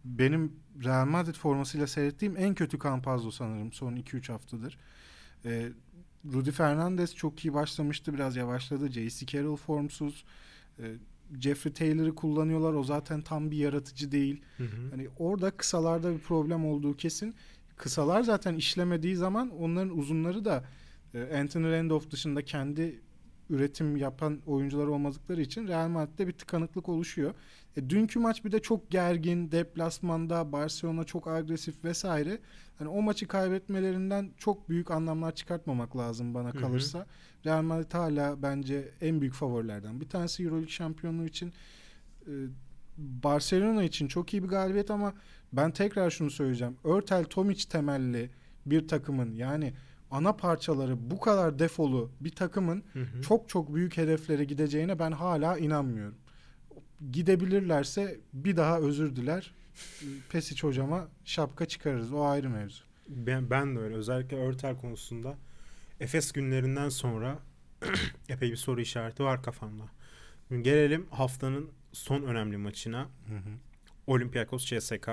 Benim 0.06 0.54
Real 0.84 1.06
Madrid 1.06 1.36
formasıyla 1.36 1.88
seyrettiğim 1.88 2.38
en 2.38 2.56
kötü 2.56 2.80
Campazzo 2.80 3.32
sanırım 3.32 3.74
son 3.74 3.96
2-3 3.96 4.32
haftadır. 4.32 4.78
Ee, 5.46 5.70
Rudy 6.34 6.52
Fernandez 6.52 7.16
çok 7.16 7.46
iyi 7.46 7.54
başlamıştı. 7.54 8.14
Biraz 8.14 8.36
yavaşladı. 8.36 8.92
J.C. 8.92 9.26
Carroll 9.26 9.56
formsuz. 9.56 10.24
Ee, 10.24 10.28
Jeffrey 11.40 11.74
Taylor'ı 11.74 12.16
kullanıyorlar. 12.16 12.74
O 12.74 12.84
zaten 12.84 13.22
tam 13.22 13.52
bir 13.52 13.58
yaratıcı 13.58 14.12
değil. 14.12 14.42
Hı 14.58 14.64
hı. 14.64 14.90
Hani 14.92 15.08
orada 15.18 15.52
kısalarda 15.52 16.14
bir 16.14 16.20
problem 16.20 16.66
olduğu 16.66 16.98
kesin. 16.98 17.36
Kısalar 17.76 18.22
zaten 18.22 18.56
işlemediği 18.56 19.16
zaman 19.16 19.50
onların 19.50 19.98
uzunları 19.98 20.46
da 20.46 20.66
e, 21.14 21.40
Anthony 21.40 21.72
Randolph 21.72 22.10
dışında 22.10 22.46
kendi 22.46 23.02
üretim 23.50 23.98
yapan 23.98 24.42
oyuncular 24.46 24.88
olmadıkları 24.88 25.42
için 25.42 25.68
Real 25.68 25.88
Madrid'de 25.88 26.28
bir 26.28 26.32
tıkanıklık 26.32 26.90
oluşuyor. 26.90 27.34
E, 27.78 27.90
dünkü 27.90 28.20
maç 28.20 28.46
bir 28.46 28.52
de 28.52 28.62
çok 28.62 28.92
gergin, 28.92 29.52
deplasmanda 29.52 30.52
Barcelona 30.52 31.04
çok 31.04 31.28
agresif 31.28 31.84
vesaire. 31.84 32.40
Hani 32.78 32.90
o 32.90 33.02
maçı 33.02 33.28
kaybetmelerinden 33.28 34.32
çok 34.38 34.70
büyük 34.70 34.92
anlamlar 34.92 35.36
çıkartmamak 35.36 35.98
lazım 35.98 36.34
bana 36.34 36.50
hı. 36.50 36.58
kalırsa. 36.58 37.06
Real 37.46 37.62
Madrid 37.62 37.94
hala 37.94 38.42
bence 38.42 38.92
en 39.02 39.22
büyük 39.22 39.34
favorilerden. 39.34 40.02
Bir 40.02 40.10
tanesi 40.10 40.44
EuroLeague 40.44 40.70
şampiyonluğu 40.70 41.26
için 41.26 41.54
e, 42.28 42.34
Barcelona 42.98 43.84
için 43.84 44.08
çok 44.08 44.34
iyi 44.34 44.44
bir 44.44 44.48
galibiyet 44.48 44.92
ama 44.92 45.14
ben 45.54 45.72
tekrar 45.72 46.10
şunu 46.10 46.32
söyleyeceğim. 46.32 46.78
Örtel 46.84 47.24
Tomic 47.24 47.70
temelli 47.70 48.30
bir 48.66 48.88
takımın 48.88 49.34
yani 49.36 49.74
ana 50.12 50.34
parçaları 50.36 51.12
bu 51.12 51.20
kadar 51.20 51.60
defolu 51.60 52.12
bir 52.22 52.30
takımın 52.32 52.84
Hı 52.94 53.00
hı. 53.00 53.22
çok 53.22 53.50
çok 53.50 53.76
büyük 53.76 53.98
hedeflere 53.98 54.44
gideceğine 54.44 55.00
ben 55.00 55.12
hala 55.12 55.58
inanmıyorum. 55.58 56.16
Gidebilirlerse 57.12 58.20
bir 58.34 58.58
daha 58.58 58.80
özür 58.80 59.16
diler. 59.16 59.54
Pesic 60.30 60.68
hocama 60.68 61.08
şapka 61.26 61.66
çıkarırız. 61.66 62.14
O 62.14 62.26
ayrı 62.26 62.50
mevzu. 62.50 62.84
Ben, 63.10 63.50
ben 63.50 63.76
de 63.76 63.80
öyle. 63.80 63.96
Özellikle 63.96 64.38
Örtel 64.38 64.78
konusunda 64.78 65.38
Efes 66.00 66.32
günlerinden 66.32 66.90
sonra 66.90 67.40
epey 68.30 68.52
bir 68.52 68.56
soru 68.58 68.82
işareti 68.82 69.24
var 69.24 69.44
kafamda. 69.44 69.84
Şimdi 70.48 70.64
gelelim 70.64 71.08
haftanın 71.10 71.70
son 71.94 72.24
önemli 72.24 72.58
maçına. 72.58 73.08
Olympiakos 74.08 74.66
CSK. 74.66 75.10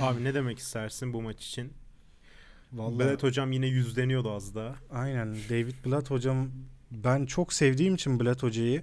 Abi 0.00 0.24
ne 0.24 0.34
demek 0.34 0.58
istersin 0.58 1.12
bu 1.12 1.22
maç 1.22 1.46
için? 1.46 1.72
Vallahi 2.72 2.98
Belet 2.98 3.22
hocam 3.22 3.52
yine 3.52 3.66
yüzleniyordu 3.66 4.30
az 4.32 4.54
daha. 4.54 4.74
aynen 4.90 5.34
David 5.50 5.74
Blatt 5.86 6.10
hocam 6.10 6.48
ben 6.90 7.26
çok 7.26 7.52
sevdiğim 7.52 7.94
için 7.94 8.20
Blatt 8.20 8.42
hocayı 8.42 8.82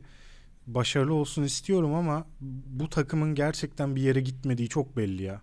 başarılı 0.68 1.14
olsun 1.14 1.44
istiyorum 1.44 1.94
ama 1.94 2.28
bu 2.66 2.90
takımın 2.90 3.36
gerçekten 3.36 3.96
bir 3.96 4.02
yere 4.02 4.22
gitmediği 4.22 4.70
çok 4.70 4.98
belli 4.98 5.24
ya. 5.24 5.42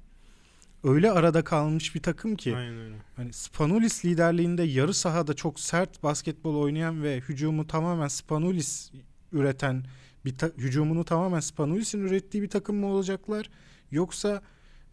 Öyle 0.85 1.11
arada 1.11 1.45
kalmış 1.45 1.95
bir 1.95 2.03
takım 2.03 2.37
ki. 2.37 2.57
Aynen 2.57 2.79
öyle. 2.79 2.95
Hani 3.17 3.33
Spanulis 3.33 4.05
liderliğinde 4.05 4.63
yarı 4.63 4.95
sahada 4.95 5.35
çok 5.35 5.61
sert 5.61 6.03
basketbol 6.03 6.57
oynayan 6.57 7.03
ve 7.03 7.21
hücumu 7.21 7.67
tamamen 7.67 8.09
Spanulis 8.09 8.91
üreten 9.33 9.85
bir 10.25 10.39
ta- 10.39 10.51
hücumunu 10.59 11.05
tamamen 11.05 11.41
Spanulis'in 11.41 12.01
ürettiği 12.01 12.43
bir 12.43 12.51
takım 12.51 12.77
mı 12.77 12.87
olacaklar? 12.87 13.51
Yoksa 13.91 14.43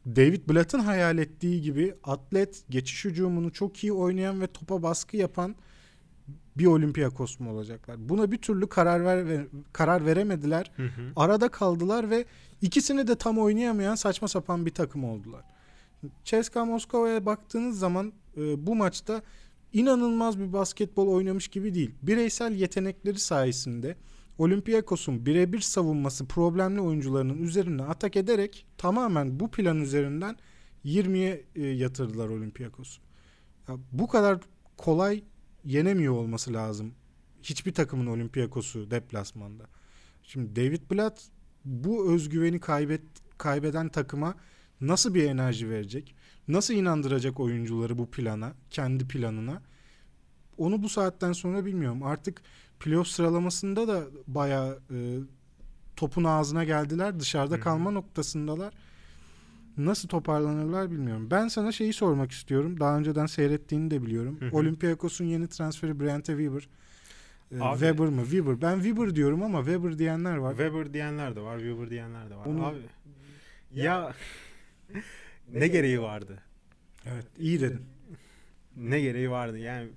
David 0.06 0.50
Blatt'ın 0.50 0.80
hayal 0.80 1.18
ettiği 1.18 1.62
gibi 1.62 1.96
atlet, 2.04 2.64
geçiş 2.70 3.06
hücumunu 3.06 3.52
çok 3.52 3.84
iyi 3.84 3.94
oynayan 3.94 4.42
ve 4.42 4.48
topa 4.48 4.84
baskı 4.84 5.18
yapan 5.18 5.56
bir 6.58 6.66
Olympiakos 6.66 7.40
mu 7.40 7.52
olacaklar? 7.52 8.10
Buna 8.10 8.32
bir 8.32 8.38
türlü 8.38 8.68
karar 8.68 9.06
ver, 9.06 9.46
karar 9.74 10.06
veremediler. 10.06 10.72
Hı 10.76 10.84
hı. 10.84 11.12
Arada 11.16 11.50
kaldılar 11.50 12.10
ve 12.10 12.26
ikisini 12.62 13.08
de 13.08 13.16
tam 13.16 13.38
oynayamayan 13.38 13.96
saçma 13.96 14.28
sapan 14.28 14.66
bir 14.66 14.72
takım 14.72 15.04
oldular. 15.04 15.46
CSKA 16.24 16.66
Moskova'ya 16.66 17.26
baktığınız 17.26 17.80
zaman 17.80 18.14
e, 18.38 18.68
bu 18.68 18.76
maçta 18.76 19.22
inanılmaz 19.74 20.40
bir 20.40 20.54
basketbol 20.54 21.08
oynamış 21.08 21.48
gibi 21.48 21.76
değil. 21.76 21.92
Bireysel 22.02 22.52
yetenekleri 22.52 23.20
sayesinde 23.20 23.96
Olympiakos'un 24.38 25.26
birebir 25.26 25.60
savunması 25.60 26.28
problemli 26.28 26.82
oyuncularının 26.82 27.42
üzerine 27.42 27.84
atak 27.84 28.16
ederek 28.16 28.66
tamamen 28.78 29.40
bu 29.40 29.52
plan 29.52 29.82
üzerinden 29.82 30.38
20'ye 30.86 31.46
e, 31.56 31.68
yatırdılar 31.68 32.30
Olympiakos'u. 32.30 33.02
Ya 33.68 33.76
bu 33.92 34.08
kadar 34.08 34.40
kolay 34.78 35.24
yenemiyor 35.66 36.14
olması 36.14 36.54
lazım. 36.54 36.94
Hiçbir 37.44 37.74
takımın 37.74 38.08
Olympiakos'u 38.08 38.92
deplasmanda. 38.92 39.64
Şimdi 40.24 40.56
David 40.56 40.92
Blatt 40.92 41.22
bu 41.66 42.14
özgüveni 42.14 42.60
kaybet 42.60 43.02
kaybeden 43.38 43.90
takıma 43.90 44.36
nasıl 44.82 45.14
bir 45.14 45.24
enerji 45.24 45.70
verecek? 45.70 46.16
Nasıl 46.48 46.74
inandıracak 46.74 47.40
oyuncuları 47.40 47.98
bu 47.98 48.12
plana, 48.12 48.54
kendi 48.70 49.08
planına? 49.08 49.62
Onu 50.58 50.84
bu 50.84 50.90
saatten 50.90 51.34
sonra 51.34 51.66
bilmiyorum. 51.66 52.04
Artık 52.04 52.42
playoff 52.80 53.08
sıralamasında 53.08 53.88
da 53.88 54.04
bayağı 54.28 54.80
e, 54.92 55.18
topun 55.96 56.24
ağzına 56.24 56.64
geldiler. 56.64 57.20
Dışarıda 57.20 57.56
Hı 57.56 57.60
hı. 57.60 57.64
kalma 57.64 57.92
noktasındalar. 57.92 58.74
Nasıl 59.78 60.08
toparlanırlar 60.10 60.92
bilmiyorum. 60.92 61.28
Ben 61.32 61.48
sana 61.48 61.72
şeyi 61.72 61.94
sormak 61.94 62.32
istiyorum. 62.32 62.80
Daha 62.80 62.98
önceden 62.98 63.26
seyrettiğini 63.26 63.92
de 63.92 64.02
biliyorum. 64.06 64.38
Hı 64.40 64.46
hı. 64.46 64.56
Olympiakos'un 64.58 65.26
yeni 65.26 65.48
transferi 65.48 66.00
Brent 66.00 66.26
Weber. 66.26 66.68
Ee, 67.52 67.60
Abi- 67.62 67.80
Weber 67.80 68.08
mı? 68.08 68.22
Weber. 68.24 68.62
Ben 68.62 68.76
Weber 68.82 69.16
diyorum 69.16 69.44
ama 69.44 69.60
Weber 69.66 70.00
diyenler 70.00 70.36
var. 70.38 70.52
Weber 70.52 70.94
diyenler 70.94 71.36
de 71.36 71.42
var, 71.42 71.58
Weber 71.60 71.90
diyenler 71.90 72.30
de 72.30 72.36
var. 72.36 72.46
Onu- 72.46 72.66
Abi 72.66 72.78
ya 73.74 74.14
ne 75.54 75.68
gereği 75.68 76.02
vardı? 76.02 76.40
Evet, 77.06 77.26
iyi 77.40 77.62
dedin. 77.62 77.82
Ne 78.78 79.00
gereği 79.02 79.30
vardı? 79.32 79.58
Yani 79.58 79.90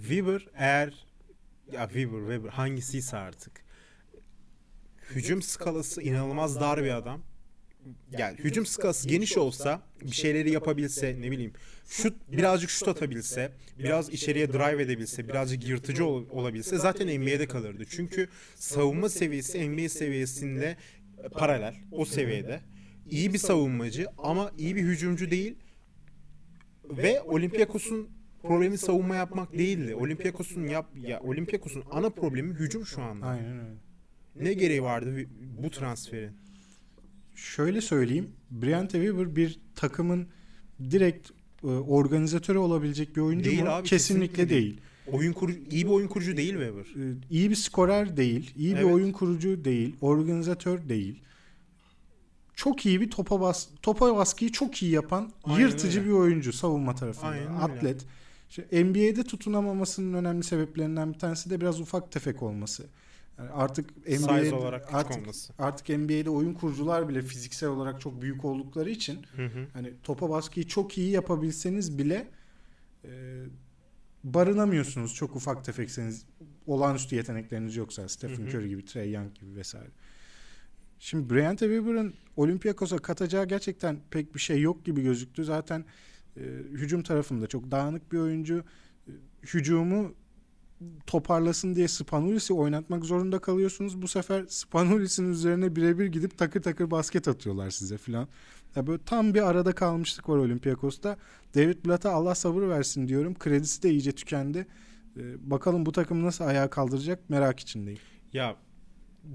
Weber 0.00 0.46
eğer 0.54 0.94
ya 1.72 1.86
Weber, 1.88 2.18
Weber 2.20 2.48
hangisiyse 2.48 3.16
artık 3.16 3.64
hücum 5.10 5.42
skalası 5.42 6.02
inanılmaz 6.02 6.60
dar 6.60 6.84
bir 6.84 6.90
adam. 6.96 7.22
Yani 8.18 8.38
hücum 8.38 8.66
skalası 8.66 9.08
geniş 9.08 9.38
olsa 9.38 9.82
bir 10.04 10.10
şeyleri 10.10 10.50
yapabilse 10.50 11.16
ne 11.20 11.30
bileyim 11.30 11.52
şut 11.88 12.32
birazcık 12.32 12.70
şut 12.70 12.88
atabilse 12.88 13.52
biraz 13.78 14.08
içeriye 14.08 14.52
drive 14.52 14.82
edebilse 14.82 15.28
birazcık 15.28 15.68
yırtıcı 15.68 16.04
ol- 16.06 16.28
olabilse 16.30 16.78
zaten 16.78 17.20
NBA'de 17.20 17.46
kalırdı. 17.48 17.84
Çünkü 17.90 18.28
savunma 18.54 19.08
seviyesi 19.08 19.68
NBA 19.70 19.88
seviyesinde 19.88 20.76
paralel 21.32 21.74
o 21.92 22.04
seviyede. 22.04 22.60
İyi 23.10 23.32
bir 23.32 23.38
savunmacı 23.38 24.06
ama 24.18 24.52
iyi 24.58 24.76
bir 24.76 24.82
hücumcu 24.82 25.30
değil 25.30 25.56
ve 26.84 27.20
Olympiakos'un 27.22 28.10
problemi 28.48 28.78
savunma 28.78 29.14
yapmak 29.16 29.52
değildi. 29.58 29.94
Olympiakos'un 29.94 30.66
yap 30.66 30.86
ya 31.06 31.20
Olympiakos'un 31.20 31.84
ana 31.90 32.10
problemi 32.10 32.54
hücum 32.54 32.86
şu 32.86 33.02
anda. 33.02 33.26
Aynen 33.26 33.58
öyle. 33.58 33.74
Ne 34.40 34.52
gereği 34.52 34.82
vardı 34.82 35.16
bu 35.62 35.70
transferin? 35.70 36.32
Şöyle 37.34 37.80
söyleyeyim. 37.80 38.30
Brent 38.50 38.92
Weber 38.92 39.36
bir 39.36 39.60
takımın 39.74 40.26
direkt 40.90 41.30
e, 41.62 41.66
organizatörü 41.66 42.58
olabilecek 42.58 43.16
bir 43.16 43.20
oyuncu 43.20 43.50
Değil 43.50 43.62
mu? 43.62 43.68
abi, 43.68 43.88
kesinlikle, 43.88 44.26
kesinlikle 44.26 44.48
değil. 44.56 44.62
değil. 44.70 44.80
Oyun 45.06 45.32
kurucu 45.32 45.60
iyi 45.70 45.84
bir 45.86 45.90
oyun 45.90 46.08
kurucu 46.08 46.36
değil 46.36 46.52
Weber. 46.52 47.04
E, 47.10 47.14
iyi 47.30 47.50
bir 47.50 47.54
skorer 47.54 48.16
değil, 48.16 48.50
iyi 48.56 48.74
bir 48.74 48.80
Evet. 48.80 48.92
oyun 48.94 49.12
kurucu 49.12 49.64
değil, 49.64 49.96
organizatör 50.00 50.88
değil. 50.88 51.20
Çok 52.54 52.86
iyi 52.86 53.00
bir 53.00 53.10
topa 53.10 53.40
bas 53.40 53.68
topa 53.82 54.16
baskıyı 54.16 54.52
çok 54.52 54.82
iyi 54.82 54.90
yapan 54.92 55.32
Aynen 55.44 55.60
yırtıcı 55.60 55.98
öyle. 56.00 56.08
bir 56.10 56.14
oyuncu 56.14 56.52
savunma 56.52 56.94
tarafında. 56.94 57.26
Aynen 57.30 57.46
öyle. 57.72 57.96
İşte 58.58 58.84
NBA'de 58.84 59.24
tutunamamasının 59.24 60.14
önemli 60.14 60.44
sebeplerinden 60.44 61.14
bir 61.14 61.18
tanesi 61.18 61.50
de 61.50 61.60
biraz 61.60 61.80
ufak 61.80 62.12
tefek 62.12 62.42
olması. 62.42 62.86
Yani 63.38 63.50
artık 63.50 64.06
NBA 64.06 64.32
artık, 64.92 65.18
olması. 65.18 65.52
artık 65.58 65.88
NBA'de 65.88 66.30
oyun 66.30 66.54
kurucular 66.54 67.08
bile 67.08 67.22
fiziksel 67.22 67.68
olarak 67.68 68.00
çok 68.00 68.22
büyük 68.22 68.44
oldukları 68.44 68.90
için 68.90 69.26
Hı 69.36 69.46
hı. 69.46 69.66
hani 69.72 69.92
topa 70.02 70.30
baskıyı 70.30 70.66
çok 70.66 70.98
iyi 70.98 71.10
yapabilseniz 71.10 71.98
bile 71.98 72.28
e, 73.04 73.42
barınamıyorsunuz 74.24 75.14
çok 75.14 75.36
ufak 75.36 75.64
tefekseniz 75.64 76.26
olağanüstü 76.66 77.16
yetenekleriniz 77.16 77.76
yoksa 77.76 78.08
Stephen. 78.08 78.46
Curry 78.46 78.68
gibi, 78.68 78.84
Trey 78.84 79.12
Young 79.12 79.34
gibi 79.34 79.56
vesaire. 79.56 79.90
Şimdi 80.98 81.34
Bryant 81.34 81.58
Weber'ın 81.58 82.14
Olympiakos'a 82.36 82.98
katacağı 82.98 83.48
gerçekten 83.48 84.00
pek 84.10 84.34
bir 84.34 84.40
şey 84.40 84.60
yok 84.60 84.84
gibi 84.84 85.02
gözüktü. 85.02 85.44
Zaten 85.44 85.84
e, 86.36 86.40
hücum 86.70 87.02
tarafında 87.02 87.46
çok 87.46 87.70
dağınık 87.70 88.12
bir 88.12 88.18
oyuncu. 88.18 88.64
E, 89.08 89.12
hücumu 89.54 90.14
toparlasın 91.06 91.74
diye 91.74 91.88
Spanulis'i 91.88 92.54
oynatmak 92.54 93.04
zorunda 93.04 93.38
kalıyorsunuz. 93.38 94.02
Bu 94.02 94.08
sefer 94.08 94.44
Spanulis'in 94.48 95.30
üzerine 95.30 95.76
birebir 95.76 96.06
gidip 96.06 96.38
takır 96.38 96.62
takır 96.62 96.90
basket 96.90 97.28
atıyorlar 97.28 97.70
size 97.70 97.98
filan. 97.98 98.28
Ya 98.76 98.86
böyle 98.86 99.02
tam 99.04 99.34
bir 99.34 99.50
arada 99.50 99.72
kalmışlık 99.72 100.28
var 100.28 100.36
Olympiakos'ta. 100.36 101.16
David 101.54 101.84
Blatt'a 101.86 102.10
Allah 102.10 102.34
sabır 102.34 102.68
versin 102.68 103.08
diyorum. 103.08 103.34
Kredisi 103.38 103.82
de 103.82 103.90
iyice 103.90 104.12
tükendi. 104.12 104.66
Ee, 105.16 105.50
bakalım 105.50 105.86
bu 105.86 105.92
takım 105.92 106.24
nasıl 106.24 106.44
ayağa 106.44 106.70
kaldıracak 106.70 107.30
merak 107.30 107.60
içindeyim. 107.60 108.00
Ya 108.32 108.56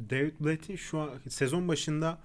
David 0.10 0.34
Blatt'in 0.40 0.76
şu 0.76 1.00
an 1.00 1.10
sezon 1.30 1.68
başında 1.68 2.20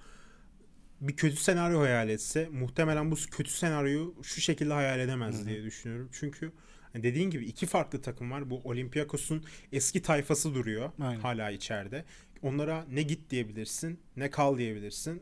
bir 1.07 1.15
kötü 1.15 1.35
senaryo 1.35 1.81
hayal 1.81 2.09
etse 2.09 2.49
muhtemelen 2.51 3.11
bu 3.11 3.15
kötü 3.31 3.51
senaryoyu 3.51 4.15
şu 4.23 4.41
şekilde 4.41 4.73
hayal 4.73 4.99
edemez 4.99 5.47
diye 5.47 5.63
düşünüyorum. 5.63 6.09
Çünkü 6.11 6.51
hani 6.93 7.03
dediğin 7.03 7.29
gibi 7.29 7.45
iki 7.45 7.65
farklı 7.65 8.01
takım 8.01 8.31
var. 8.31 8.49
Bu 8.49 8.61
Olympiakos'un 8.63 9.43
eski 9.71 10.01
tayfası 10.01 10.55
duruyor 10.55 10.91
Aynen. 10.99 11.19
hala 11.19 11.51
içeride. 11.51 12.05
Onlara 12.41 12.85
ne 12.91 13.01
git 13.01 13.29
diyebilirsin 13.29 13.99
ne 14.17 14.29
kal 14.29 14.57
diyebilirsin. 14.57 15.21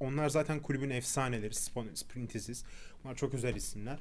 Onlar 0.00 0.28
zaten 0.28 0.60
kulübün 0.60 0.90
efsaneleri. 0.90 1.54
Sprintisiz. 1.94 2.64
Bunlar 3.04 3.14
çok 3.14 3.34
özel 3.34 3.54
isimler. 3.54 3.98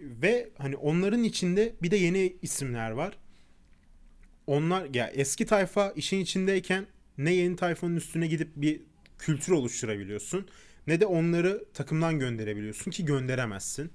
Ve 0.00 0.50
hani 0.58 0.76
onların 0.76 1.24
içinde 1.24 1.74
bir 1.82 1.90
de 1.90 1.96
yeni 1.96 2.36
isimler 2.42 2.90
var. 2.90 3.18
Onlar 4.46 4.94
ya 4.94 5.08
eski 5.08 5.46
tayfa 5.46 5.90
işin 5.90 6.20
içindeyken 6.20 6.86
ne 7.18 7.32
yeni 7.32 7.56
tayfanın 7.56 7.96
üstüne 7.96 8.26
gidip 8.26 8.48
bir 8.56 8.80
kültür 9.18 9.52
oluşturabiliyorsun 9.52 10.46
ne 10.86 11.00
de 11.00 11.06
onları 11.06 11.64
takımdan 11.74 12.18
gönderebiliyorsun 12.18 12.90
ki 12.90 13.04
gönderemezsin. 13.04 13.90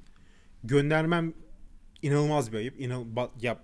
Göndermem 0.64 1.34
inanılmaz 2.02 2.52
bir 2.52 2.58
ayıp. 2.58 2.82
İnanıl 2.82 3.06
ba- 3.16 3.30
ya 3.42 3.60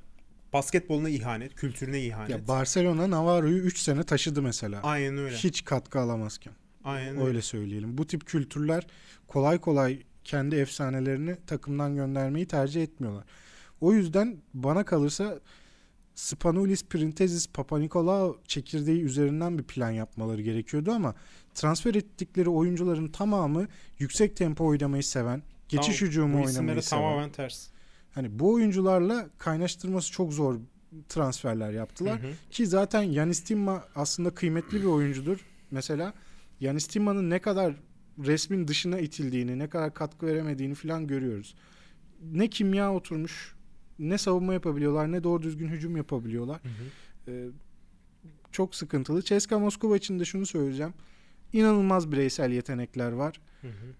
basketboluna 0.54 1.10
ihanet, 1.10 1.56
kültürüne 1.56 2.02
ihanet. 2.02 2.30
Ya 2.30 2.48
Barcelona 2.48 3.10
Navarro'yu 3.10 3.58
3 3.58 3.80
sene 3.80 4.04
taşıdı 4.04 4.41
mesela. 4.41 4.82
Aynen 4.84 5.17
öyle. 5.17 5.36
Hiç 5.36 5.65
katkı 5.65 6.00
alamazken. 6.00 6.54
Aynen 6.84 7.15
öyle. 7.17 7.24
Öyle 7.28 7.41
söyleyelim. 7.41 7.98
Bu 7.98 8.08
tip 8.08 8.26
kültürler 8.26 8.88
kolay 9.28 9.62
kolay 9.62 10.04
kendi 10.24 10.56
efsanelerini 10.56 11.36
takımdan 11.48 11.96
göndermeyi 11.96 12.48
tercih 12.48 12.84
etmiyorlar. 12.84 13.24
O 13.82 13.93
yüzden 13.93 14.38
bana 14.54 14.86
kalırsa 14.86 15.39
Spanulis, 16.15 16.86
Printezis, 16.86 17.48
Papanikolaou 17.48 18.39
çekirdeği 18.48 19.02
üzerinden 19.02 19.58
bir 19.58 19.63
plan 19.63 19.91
yapmaları 19.91 20.41
gerekiyordu 20.41 20.91
ama 20.91 21.15
transfer 21.58 21.96
ettikleri 21.96 22.50
oyuncuların 22.50 23.08
tamamı 23.08 23.67
yüksek 24.00 24.36
tempo 24.36 24.65
oynamayı 24.65 25.04
seven, 25.04 25.43
geçiş 25.70 26.00
Tamam, 26.00 26.10
hücumu 26.10 26.46
oynamayı 26.46 26.82
seven. 26.82 27.02
tamamen 27.02 27.32
ters. 27.32 27.67
Hani 28.12 28.39
bu 28.39 28.54
oyuncularla 28.54 29.30
kaynaştırması 29.38 30.12
çok 30.12 30.34
zor 30.34 30.56
transferler 31.10 31.72
yaptılar. 31.72 32.24
Hı 32.24 32.28
hı. 32.28 32.32
Ki 32.52 32.67
zaten 32.67 33.02
Yanis 33.02 33.43
Timma 33.43 33.84
aslında 33.96 34.30
kıymetli 34.30 34.82
bir 34.82 34.86
oyuncudur. 34.86 35.46
Mesela 35.72 36.13
Yanis 36.60 36.88
Timma'nın 36.88 37.30
ne 37.30 37.39
kadar 37.39 37.74
resmin 38.26 38.67
dışına 38.67 39.00
itildiğini, 39.00 39.60
ne 39.60 39.70
kadar 39.70 39.93
katkı 39.93 40.26
veremediğini 40.26 40.76
falan 40.76 41.08
görüyoruz. 41.08 41.56
Ne 42.32 42.48
kimya 42.48 42.93
oturmuş, 42.93 43.56
ne 44.00 44.17
savunma 44.17 44.54
yapabiliyorlar, 44.54 45.12
ne 45.12 45.24
doğru 45.24 45.43
düzgün 45.43 45.67
hücum 45.67 45.98
yapabiliyorlar. 45.98 46.60
Hı 46.63 46.67
hı. 46.67 47.32
Ee, 47.32 47.48
çok 48.52 48.76
sıkıntılı. 48.76 49.22
CSKA 49.22 49.60
Moskova 49.60 49.98
için 49.98 50.20
de 50.20 50.26
şunu 50.26 50.46
söyleyeceğim. 50.46 50.93
İnanılmaz 51.53 52.12
bireysel 52.12 52.51
yetenekler 52.51 53.12
var. 53.12 53.41
Hı 53.62 53.67
hı. 53.67 53.93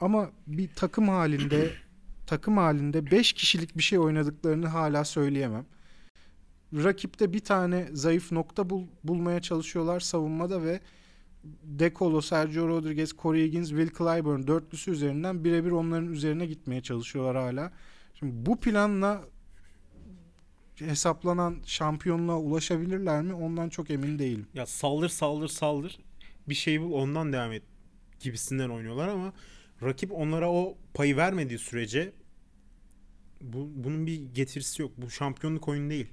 Ama 0.00 0.30
bir 0.46 0.68
takım 0.76 1.08
halinde 1.08 1.70
takım 2.26 2.56
halinde 2.56 3.10
5 3.10 3.32
kişilik 3.32 3.76
bir 3.76 3.82
şey 3.82 3.98
oynadıklarını 3.98 4.66
hala 4.66 5.04
söyleyemem. 5.04 5.66
rakipte 6.74 7.32
bir 7.32 7.40
tane 7.40 7.88
zayıf 7.92 8.32
nokta 8.32 8.70
bul- 8.70 8.86
bulmaya 9.04 9.40
çalışıyorlar 9.42 10.00
savunmada 10.00 10.62
ve 10.64 10.80
De 11.62 11.92
Colo, 11.94 12.20
Sergio 12.20 12.68
Rodriguez, 12.68 13.12
Corey 13.18 13.44
Higgins, 13.44 13.68
Will 13.68 13.90
Clyburn 13.98 14.46
dörtlüsü 14.46 14.90
üzerinden 14.90 15.44
birebir 15.44 15.70
onların 15.70 16.12
üzerine 16.12 16.46
gitmeye 16.46 16.82
çalışıyorlar 16.82 17.36
hala. 17.36 17.72
Şimdi 18.14 18.46
bu 18.46 18.60
planla 18.60 19.22
hesaplanan 20.76 21.56
şampiyonluğa 21.66 22.38
ulaşabilirler 22.38 23.22
mi? 23.22 23.34
Ondan 23.34 23.68
çok 23.68 23.90
emin 23.90 24.18
değilim. 24.18 24.46
Ya 24.54 24.66
saldır 24.66 25.08
saldır 25.08 25.48
saldır 25.48 25.98
bir 26.48 26.54
şey 26.54 26.80
bul 26.80 26.92
ondan 26.92 27.32
devam 27.32 27.52
et 27.52 27.62
gibisinden 28.20 28.68
oynuyorlar 28.68 29.08
ama 29.08 29.32
rakip 29.82 30.12
onlara 30.12 30.50
o 30.50 30.78
payı 30.94 31.16
vermediği 31.16 31.58
sürece 31.58 32.12
bu, 33.40 33.70
bunun 33.74 34.06
bir 34.06 34.34
getirisi 34.34 34.82
yok. 34.82 34.92
Bu 34.96 35.10
şampiyonluk 35.10 35.68
oyunu 35.68 35.90
değil. 35.90 36.08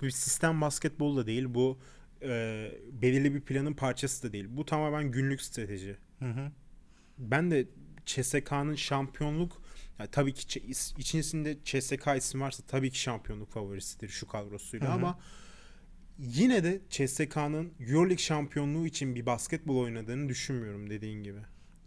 Bu 0.00 0.06
bir 0.06 0.10
sistem 0.10 0.60
basketbol 0.60 1.16
da 1.16 1.26
değil. 1.26 1.44
Bu 1.48 1.78
e, 2.22 2.70
belirli 2.92 3.34
bir 3.34 3.40
planın 3.40 3.74
parçası 3.74 4.28
da 4.28 4.32
değil. 4.32 4.46
Bu 4.48 4.64
tamamen 4.64 5.10
günlük 5.10 5.42
strateji. 5.42 5.96
Hı 6.18 6.30
hı. 6.30 6.52
Ben 7.18 7.50
de 7.50 7.66
CSK'nın 8.06 8.74
şampiyonluk 8.74 9.62
ya 9.98 10.06
tabii 10.06 10.34
ki 10.34 10.60
içerisinde 10.98 11.58
CSK 11.64 12.06
isim 12.16 12.40
varsa 12.40 12.62
tabii 12.66 12.90
ki 12.90 12.98
şampiyonluk 12.98 13.50
favorisidir 13.50 14.08
şu 14.08 14.26
kadrosuyla 14.26 14.86
Hı 14.86 14.90
hı. 14.90 14.94
ama 14.94 15.18
yine 16.18 16.64
de 16.64 16.80
CSK'nın 16.90 17.72
EuroLeague 17.80 18.16
şampiyonluğu 18.18 18.86
için 18.86 19.14
bir 19.14 19.26
basketbol 19.26 19.76
oynadığını 19.76 20.28
düşünmüyorum 20.28 20.90
dediğin 20.90 21.22
gibi. 21.22 21.38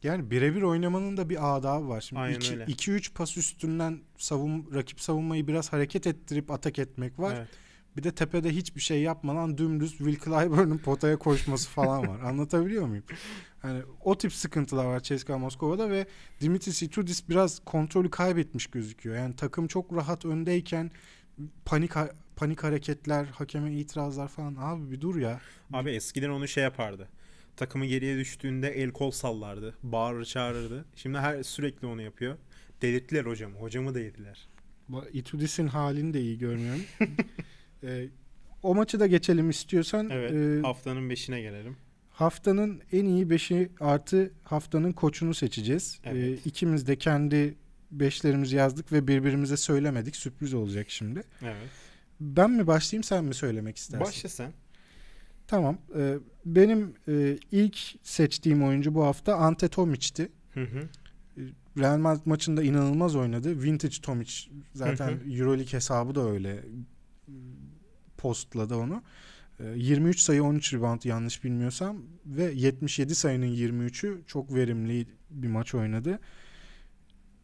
Yani 0.03 0.31
birebir 0.31 0.61
oynamanın 0.61 1.17
da 1.17 1.29
bir 1.29 1.57
adabı 1.57 1.89
var. 1.89 2.01
Şimdi 2.01 2.21
Aynen 2.21 2.35
iki- 2.35 2.53
öyle. 2.53 2.65
2-3 2.65 3.13
pas 3.13 3.37
üstünden 3.37 3.99
savun 4.17 4.69
rakip 4.73 5.01
savunmayı 5.01 5.47
biraz 5.47 5.73
hareket 5.73 6.07
ettirip 6.07 6.51
atak 6.51 6.79
etmek 6.79 7.19
var. 7.19 7.35
Evet. 7.37 7.47
Bir 7.97 8.03
de 8.03 8.11
tepede 8.11 8.49
hiçbir 8.49 8.81
şey 8.81 9.01
yapmadan 9.01 9.57
dümdüz 9.57 9.97
Will 9.97 10.19
Clyburn'un 10.25 10.77
potaya 10.77 11.17
koşması 11.17 11.69
falan 11.69 12.07
var. 12.07 12.19
Anlatabiliyor 12.23 12.85
muyum? 12.87 13.03
Yani 13.63 13.81
o 14.03 14.17
tip 14.17 14.33
sıkıntılar 14.33 14.85
var 14.85 14.99
CSKA 15.03 15.37
Moskova'da 15.37 15.89
ve 15.89 16.05
Dimitris 16.41 16.83
Itudis 16.83 17.29
biraz 17.29 17.59
kontrolü 17.59 18.09
kaybetmiş 18.09 18.67
gözüküyor. 18.67 19.15
Yani 19.15 19.35
takım 19.35 19.67
çok 19.67 19.93
rahat 19.93 20.25
öndeyken 20.25 20.91
panik 21.65 21.91
panik 22.35 22.63
hareketler, 22.63 23.25
hakeme 23.25 23.73
itirazlar 23.73 24.27
falan. 24.27 24.55
Abi 24.59 24.91
bir 24.91 25.01
dur 25.01 25.15
ya. 25.15 25.41
Abi 25.73 25.91
eskiden 25.91 26.29
onu 26.29 26.47
şey 26.47 26.63
yapardı. 26.63 27.09
Takımı 27.57 27.85
geriye 27.85 28.17
düştüğünde 28.17 28.69
el 28.69 28.91
kol 28.91 29.11
sallardı. 29.11 29.75
Bağırır 29.83 30.25
çağırırdı. 30.25 30.85
Şimdi 30.95 31.17
her 31.17 31.43
sürekli 31.43 31.87
onu 31.87 32.01
yapıyor. 32.01 32.37
Delirttiler 32.81 33.25
hocamı. 33.25 33.55
Hocamı 33.55 33.93
da 33.95 33.99
yediler. 33.99 34.47
Itudis'in 35.13 35.67
halini 35.67 36.13
de 36.13 36.21
iyi 36.21 36.37
görmüyorum. 36.37 36.81
Ee, 37.83 38.07
o 38.63 38.75
maçı 38.75 38.99
da 38.99 39.07
geçelim 39.07 39.49
istiyorsan. 39.49 40.09
Evet. 40.09 40.31
Ee, 40.31 40.61
haftanın 40.61 41.09
beşine 41.09 41.41
gelelim. 41.41 41.77
Haftanın 42.11 42.81
en 42.91 43.05
iyi 43.05 43.25
5'i 43.25 43.71
artı 43.79 44.31
haftanın 44.43 44.91
koçunu 44.91 45.33
seçeceğiz. 45.33 45.99
Evet. 46.03 46.23
Ee, 46.23 46.49
ikimiz 46.49 46.87
de 46.87 46.95
kendi 46.95 47.55
beşlerimizi 47.91 48.55
yazdık 48.55 48.91
ve 48.91 49.07
birbirimize 49.07 49.57
söylemedik. 49.57 50.15
Sürpriz 50.15 50.53
olacak 50.53 50.89
şimdi. 50.89 51.23
Evet. 51.41 51.69
Ben 52.21 52.51
mi 52.51 52.67
başlayayım 52.67 53.03
sen 53.03 53.23
mi 53.23 53.33
söylemek 53.33 53.77
istersin? 53.77 54.05
Başla 54.05 54.29
sen. 54.29 54.53
Tamam. 55.47 55.77
Ee, 55.95 56.17
benim 56.45 56.93
e, 57.07 57.37
ilk 57.51 57.77
seçtiğim 58.03 58.63
oyuncu 58.63 58.95
bu 58.95 59.03
hafta 59.03 59.35
Ante 59.35 59.67
Tomic'ti. 59.67 60.31
Hı 60.53 60.63
hı. 60.63 60.89
Real 61.77 61.97
Madrid 61.97 62.25
maçında 62.25 62.63
inanılmaz 62.63 63.15
oynadı. 63.15 63.63
Vintage 63.63 63.95
Tomic 64.01 64.33
zaten 64.73 65.07
Hı 65.07 65.15
hı. 65.15 65.33
Euroleague 65.33 65.73
hesabı 65.73 66.15
da 66.15 66.29
öyle 66.29 66.63
postladı 68.17 68.75
onu. 68.75 69.03
Ee, 69.59 69.63
23 69.75 70.19
sayı 70.19 70.43
13 70.43 70.73
rebound 70.73 71.03
yanlış 71.03 71.43
bilmiyorsam 71.43 71.97
ve 72.25 72.51
77 72.55 73.15
sayının 73.15 73.55
23'ü 73.55 74.25
çok 74.27 74.55
verimli 74.55 75.07
bir 75.29 75.47
maç 75.47 75.75
oynadı. 75.75 76.19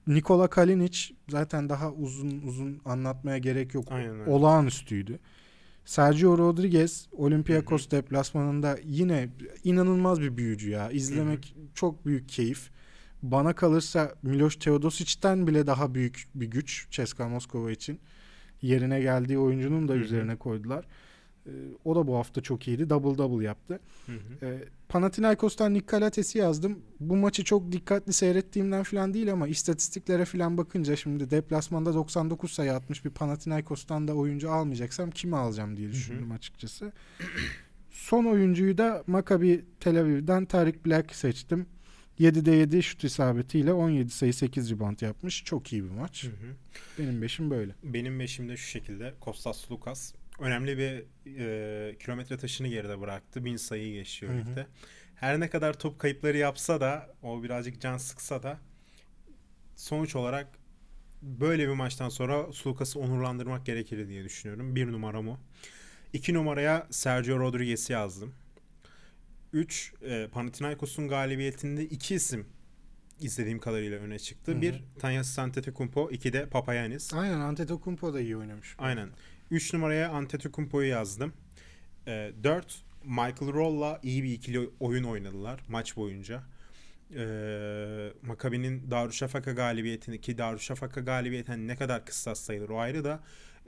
Nikola 0.08 0.48
Kalinic 0.48 1.00
zaten 1.30 1.70
daha 1.70 1.91
uzun 1.91 2.41
uzun 2.41 2.82
anlatmaya 2.86 3.38
gerek 3.38 3.74
yok. 3.74 3.86
Aynen 3.91 4.20
öyle. 4.20 4.32
Olağanüstüydü. 4.32 5.20
Sergio 5.86 6.38
Rodriguez 6.38 7.08
Olympiakos 7.12 7.91
deplasmanında 7.91 8.78
yine 8.84 9.30
inanılmaz 9.63 10.22
bir 10.22 10.38
büyücü 10.38 10.70
ya. 10.70 10.91
İzlemek 10.91 11.56
çok 11.74 12.06
büyük 12.06 12.30
keyif. 12.30 12.70
Bana 13.24 13.54
kalırsa 13.54 14.15
Miloš 14.24 14.56
Teodosic'ten 14.56 15.48
bile 15.48 15.67
daha 15.67 15.96
büyük 15.96 16.28
bir 16.36 16.46
güç 16.48 16.88
CSKA 16.91 17.30
Moskova 17.30 17.72
için. 17.72 18.00
Yerine 18.62 19.02
geldiği 19.02 19.38
oyuncunun 19.38 19.88
da 19.88 19.93
Hı 19.93 19.98
hı. 19.98 20.02
üzerine 20.02 20.36
koydular. 20.36 20.86
Ee, 21.48 21.52
o 21.86 21.96
da 21.96 22.08
bu 22.08 22.16
hafta 22.16 22.42
çok 22.42 22.68
iyiydi. 22.68 22.90
Double 22.90 23.18
double 23.18 23.46
yaptı. 23.46 23.80
Hı 24.06 24.12
hı. 24.12 24.46
Ee, 24.46 24.64
Panathinaikos'tan 24.90 25.74
Nick 25.74 25.86
Galates'i 25.88 26.38
yazdım. 26.38 26.80
Bu 27.00 27.16
maçı 27.16 27.44
çok 27.44 27.72
dikkatli 27.72 28.14
seyrettiğimden 28.14 28.84
falan 28.84 29.14
değil 29.14 29.32
ama 29.32 29.48
istatistiklere 29.48 30.26
falan 30.26 30.58
bakınca 30.58 30.96
şimdi 30.96 31.30
deplasmanda 31.30 31.94
99 31.94 32.52
sayı 32.52 32.74
atmış 32.74 33.06
bir 33.06 33.10
Panathinaikos'tan 33.10 34.08
da 34.08 34.14
oyuncu 34.14 34.52
almayacaksam 34.52 35.12
kimi 35.12 35.36
alacağım 35.38 35.78
diye 35.78 35.92
düşündüm 35.92 36.32
açıkçası. 36.32 36.92
Son 37.90 38.26
oyuncuyu 38.26 38.78
da 38.78 39.04
Maccabi 39.08 39.66
Tel 39.80 40.02
Aviv'den 40.02 40.46
Tarik 40.46 40.86
Black 40.86 41.16
seçtim. 41.16 41.66
7'de 42.20 42.52
7 42.52 42.84
şut 42.84 43.04
isabetiyle 43.04 43.74
17 43.74 44.12
sayı 44.12 44.34
8 44.34 44.72
rebound 44.72 45.02
yapmış. 45.02 45.44
Çok 45.44 45.74
iyi 45.74 45.84
bir 45.84 45.90
maç. 45.90 46.24
Hı 46.24 46.28
hı. 46.28 46.56
Benim 47.00 47.22
beşim 47.22 47.50
böyle. 47.50 47.76
Benim 47.84 48.20
beşimde 48.20 48.58
şu 48.58 48.68
şekilde 48.68 49.14
Kostas 49.20 49.72
Lukas 49.72 50.14
önemli 50.39 50.78
bir 50.78 51.04
e, 51.39 51.97
kilometre 51.97 52.38
taşını 52.38 52.67
geride 52.67 53.00
bıraktı. 53.02 53.45
Bin 53.45 53.58
sayıyı 53.58 53.93
geçiyor 53.93 54.34
ligde. 54.34 54.67
Her 55.15 55.39
ne 55.39 55.50
kadar 55.50 55.80
top 55.80 56.00
kayıpları 56.00 56.38
yapsa 56.38 56.82
da 56.82 57.15
o 57.23 57.43
birazcık 57.43 57.82
can 57.82 57.97
sıksa 57.97 58.43
da 58.43 58.60
sonuç 59.76 60.15
olarak 60.15 60.47
böyle 61.21 61.67
bir 61.67 61.73
maçtan 61.73 62.10
sonra 62.10 62.54
Sulukas'ı 62.54 63.00
onurlandırmak 63.00 63.65
gerekir 63.65 64.08
diye 64.08 64.23
düşünüyorum. 64.23 64.76
Bir 64.76 64.88
numaram 64.88 65.28
o. 65.28 65.38
İki 66.13 66.34
numaraya 66.34 66.88
Sergio 66.89 67.39
Rodriguez'i 67.39 67.93
yazdım. 67.93 68.34
Üç, 69.54 69.93
e, 70.02 70.28
Panathinaikos'un 70.32 71.08
galibiyetinde 71.08 71.86
iki 71.86 72.15
isim 72.15 72.45
izlediğim 73.19 73.60
kadarıyla 73.60 74.00
öne 74.00 74.19
çıktı. 74.19 74.52
Hı 74.52 74.56
hı. 74.56 74.62
Bir, 74.62 74.84
Tanyas 75.00 75.39
Antetokounmpo, 75.39 76.10
iki 76.12 76.34
de 76.34 76.45
Papayanis. 76.50 77.13
Aynen 77.13 77.39
Antetokounmpo 77.39 78.13
da 78.13 78.21
iyi 78.21 78.38
oynamış. 78.38 78.76
Aynen. 78.78 79.10
3 79.52 79.74
numaraya 79.74 80.10
Antetokounmpo'yu 80.10 80.88
yazdım. 80.88 81.34
4 82.08 82.84
Michael 83.04 83.54
Roll'la 83.54 84.00
iyi 84.04 84.24
bir 84.24 84.34
ikili 84.34 84.70
oyun 84.80 85.04
oynadılar 85.04 85.60
maç 85.68 85.96
boyunca. 85.96 86.44
Ee, 87.16 88.12
Maccabi'nin 88.22 88.92
Darüşşafaka 88.92 89.52
galibiyetini 89.52 90.22
ki 90.22 90.38
Darüşşafaka 90.38 91.02
galibiyeti 91.02 91.52
hani 91.52 91.68
ne 91.68 91.76
kadar 91.76 92.06
kıstas 92.06 92.40
sayılır 92.40 92.70
o 92.70 92.80
ayrı 92.80 93.04
da 93.04 93.20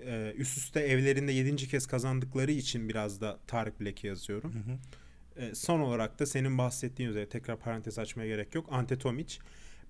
e, 0.05 0.33
üst 0.37 0.57
üste 0.57 0.79
evlerinde 0.79 1.31
7. 1.31 1.55
kez 1.55 1.87
kazandıkları 1.87 2.51
için 2.51 2.89
biraz 2.89 3.21
da 3.21 3.39
Tarık 3.47 3.81
Black'i 3.81 4.07
yazıyorum. 4.07 4.53
Hı 4.53 4.59
hı. 4.59 5.45
E, 5.45 5.55
son 5.55 5.79
olarak 5.79 6.19
da 6.19 6.25
senin 6.25 6.57
bahsettiğin 6.57 7.09
üzere 7.09 7.29
tekrar 7.29 7.59
parantez 7.59 7.99
açmaya 7.99 8.27
gerek 8.27 8.55
yok. 8.55 8.65
Ante 8.71 8.97
Tomic. 8.97 9.37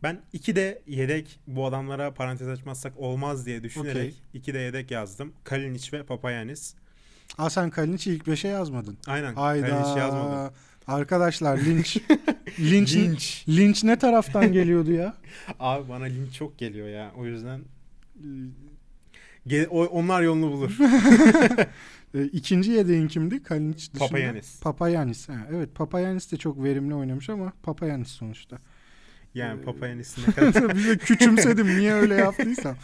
Ben 0.04 0.22
iki 0.34 0.56
de 0.56 0.82
yedek 0.88 1.40
bu 1.48 1.66
adamlara 1.66 2.14
parantez 2.14 2.48
açmazsak 2.48 2.94
olmaz 2.98 3.46
diye 3.46 3.64
düşünerek 3.64 3.96
Okey. 3.96 4.14
iki 4.34 4.54
de 4.54 4.60
yedek 4.60 4.92
yazdım. 4.92 5.34
Kalinic 5.44 5.98
ve 5.98 6.04
Papayanis. 6.04 6.74
Aa 7.38 7.50
sen 7.50 7.70
Kalinic'i 7.70 8.12
ilk 8.12 8.28
5'e 8.28 8.50
yazmadın. 8.50 8.98
Aynen. 9.08 9.34
Hayda. 9.34 9.68
Kalinic 9.68 10.00
yazmadım. 10.00 10.54
Arkadaşlar 10.88 11.58
linç. 11.58 11.98
linç. 12.60 12.96
Linç. 12.96 13.46
linç 13.50 13.84
ne 13.84 14.00
taraftan 14.00 14.52
geliyordu 14.54 14.92
ya? 14.92 15.18
Abi 15.60 15.90
bana 15.90 16.04
linç 16.04 16.34
çok 16.34 16.58
geliyor 16.58 16.88
ya. 16.88 17.12
O 17.18 17.26
yüzden 17.26 17.62
Ge- 19.48 19.68
onlar 19.68 20.22
yolunu 20.22 20.52
bulur. 20.52 20.78
E, 22.16 22.24
İkinci 22.24 22.72
yedeğin 22.72 23.08
kimdi? 23.08 23.44
Kalinic 23.44 23.78
dışında. 23.78 24.00
Papayanis. 24.00 24.60
Papayanis. 24.60 25.30
Ha, 25.30 25.48
evet 25.52 25.76
Papayanis 25.76 26.32
de 26.32 26.38
çok 26.38 26.64
verimli 26.64 26.96
oynamış 26.96 27.30
ama 27.30 27.54
Papayanis 27.64 28.08
sonuçta. 28.08 28.58
Yani 29.36 29.62
Papayanis'in 29.62 30.22
ne 30.28 30.32
kadar 30.34 30.76
bir 30.76 30.88
de 30.88 30.98
küçümsedim 30.98 31.68
niye 31.80 31.94
öyle 31.94 32.16
yaptıysam. 32.16 32.76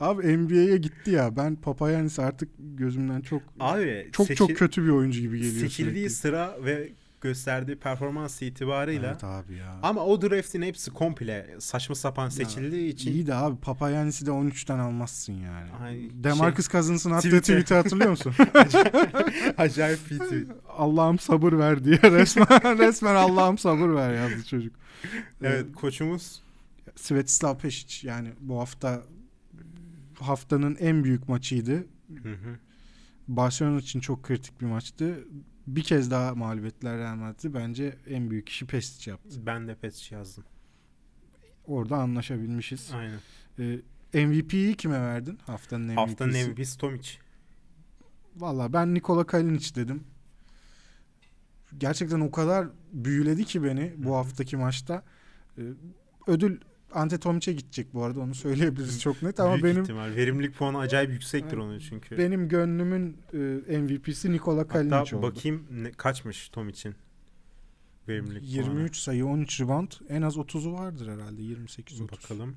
Abi 0.00 0.38
NBA'ye 0.38 0.76
gitti 0.76 1.10
ya. 1.10 1.36
Ben 1.36 1.56
Papayanis 1.56 2.18
artık 2.18 2.48
gözümden 2.58 3.20
çok 3.20 3.42
Abi 3.60 4.08
çok 4.12 4.26
seçil- 4.26 4.36
çok 4.36 4.56
kötü 4.56 4.84
bir 4.84 4.88
oyuncu 4.88 5.20
gibi 5.20 5.38
geliyor 5.38 5.54
seçildiği 5.60 5.94
sürekli. 5.94 6.10
sıra 6.10 6.56
ve 6.64 6.92
gösterdiği 7.22 7.76
performans 7.76 8.42
itibarıyla 8.42 9.10
Evet 9.10 9.24
abi 9.24 9.54
ya. 9.54 9.78
ama 9.82 10.04
o 10.04 10.22
draft'in 10.22 10.62
hepsi 10.62 10.90
komple 10.90 11.56
saçma 11.58 11.94
sapan 11.94 12.28
seçildiği 12.28 12.92
için 12.92 13.12
İyi 13.12 13.26
de 13.26 13.34
abi 13.34 13.60
Papayanis'i 13.60 14.26
de 14.26 14.30
13'ten 14.30 14.78
almazsın 14.78 15.32
yani. 15.32 15.70
Ay, 15.82 16.10
Demarcus 16.12 16.68
Cousins'ın 16.68 17.10
attığı 17.10 17.40
tweet'i 17.40 17.74
hatırlıyor 17.74 18.10
musun? 18.10 18.34
acayip 19.56 20.10
bir 20.10 20.18
tweet. 20.18 20.46
Allah'ım 20.68 21.18
sabır 21.18 21.52
ver 21.52 21.84
diye 21.84 21.98
resmen 22.02 22.78
resmen 22.78 23.14
Allah'ım 23.14 23.58
sabır 23.58 23.88
ver 23.88 24.14
yazdı 24.14 24.44
çocuk. 24.44 24.74
Evet 25.42 25.66
koçumuz 25.74 26.42
Svetislav 26.96 27.54
Pešić 27.54 28.06
yani 28.06 28.28
bu 28.40 28.60
hafta 28.60 29.02
haftanın 30.20 30.76
en 30.80 31.04
büyük 31.04 31.28
maçıydı. 31.28 31.74
Hı 32.22 32.28
hı. 32.28 32.58
Barcelona 33.28 33.78
için 33.78 34.00
çok 34.00 34.22
kritik 34.22 34.60
bir 34.60 34.66
maçtı. 34.66 35.24
Bir 35.66 35.82
kez 35.82 36.10
daha 36.10 36.34
mağlubiyetler 36.34 36.98
Real 36.98 37.16
Madrid'i 37.16 37.54
bence 37.54 37.98
en 38.06 38.30
büyük 38.30 38.48
işi 38.48 38.66
Pesic 38.66 39.10
yaptı. 39.10 39.46
Ben 39.46 39.68
de 39.68 39.74
Pesic 39.74 40.14
yazdım. 40.14 40.44
Orada 41.66 41.96
anlaşabilmişiz. 41.96 42.90
Aynen. 42.94 43.18
Ee, 43.58 44.26
MVP'yi 44.26 44.74
kime 44.76 45.00
verdin? 45.00 45.38
Haftanın 45.46 45.84
MVP'si. 45.84 46.00
Haftanın 46.00 46.32
MVP'si 46.32 46.78
Tomic. 46.78 47.10
Valla 48.36 48.72
ben 48.72 48.94
Nikola 48.94 49.26
Kalinic 49.26 49.74
dedim. 49.74 50.04
Gerçekten 51.78 52.20
o 52.20 52.30
kadar 52.30 52.68
büyüledi 52.92 53.44
ki 53.44 53.64
beni 53.64 53.94
bu 53.96 54.16
haftaki 54.16 54.56
maçta. 54.56 55.02
Ee, 55.58 55.62
ödül 56.26 56.60
Ante 56.94 57.18
Tomic'e 57.18 57.52
gidecek 57.52 57.94
bu 57.94 58.04
arada 58.04 58.20
onu 58.20 58.34
söyleyebiliriz 58.34 59.00
çok 59.02 59.22
net 59.22 59.40
ama 59.40 59.52
Büyük 59.52 59.64
benim 59.64 59.82
ihtimal. 59.82 60.16
Verimlilik 60.16 60.56
puanı 60.56 60.78
acayip 60.78 61.10
yüksektir 61.10 61.56
onun 61.56 61.78
çünkü. 61.78 62.18
benim 62.18 62.48
gönlümün 62.48 63.16
e, 63.72 63.78
MVP'si 63.78 64.32
Nikola 64.32 64.68
Kalinic 64.68 64.94
Hatta 64.96 65.16
oldu. 65.16 65.26
bakayım 65.26 65.66
ne, 65.70 65.92
kaçmış 65.92 66.48
Tomic'in 66.48 66.94
verimlilik 68.08 68.42
23 68.48 68.96
sayı 68.96 69.26
13 69.26 69.60
rebound 69.60 69.92
en 70.08 70.22
az 70.22 70.36
30'u 70.36 70.72
vardır 70.72 71.08
herhalde 71.08 71.42
28 71.42 71.98
puanı. 71.98 72.08
30. 72.12 72.24
Bakalım. 72.30 72.56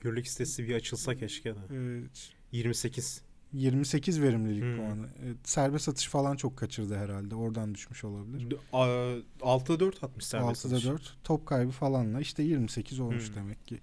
Görlük 0.00 0.28
sitesi 0.28 0.68
bir 0.68 0.74
açılsa 0.74 1.16
keşke 1.16 1.54
de. 1.54 1.58
Evet. 1.74 2.32
28. 2.52 3.22
28 3.52 4.22
verimlilik 4.22 4.62
Hmm. 4.62 4.76
puanı. 4.76 5.06
Evet, 5.24 5.36
serbest 5.44 5.88
atış 5.88 6.08
falan 6.08 6.36
çok 6.36 6.56
kaçırdı 6.56 6.96
herhalde. 6.96 7.34
Oradan 7.34 7.74
düşmüş 7.74 8.04
olabilir. 8.04 8.50
D- 8.50 8.56
a- 8.72 9.16
6'da 9.40 9.80
4 9.80 10.04
atmış 10.04 10.26
serbest 10.26 10.64
6'da 10.66 10.74
atış. 10.76 10.86
4 10.88 11.16
top 11.24 11.46
kaybı 11.46 11.70
falanla 11.70 12.20
işte 12.20 12.42
28 12.42 13.00
olmuş 13.00 13.28
Hmm. 13.28 13.36
demek 13.36 13.66
ki. 13.66 13.80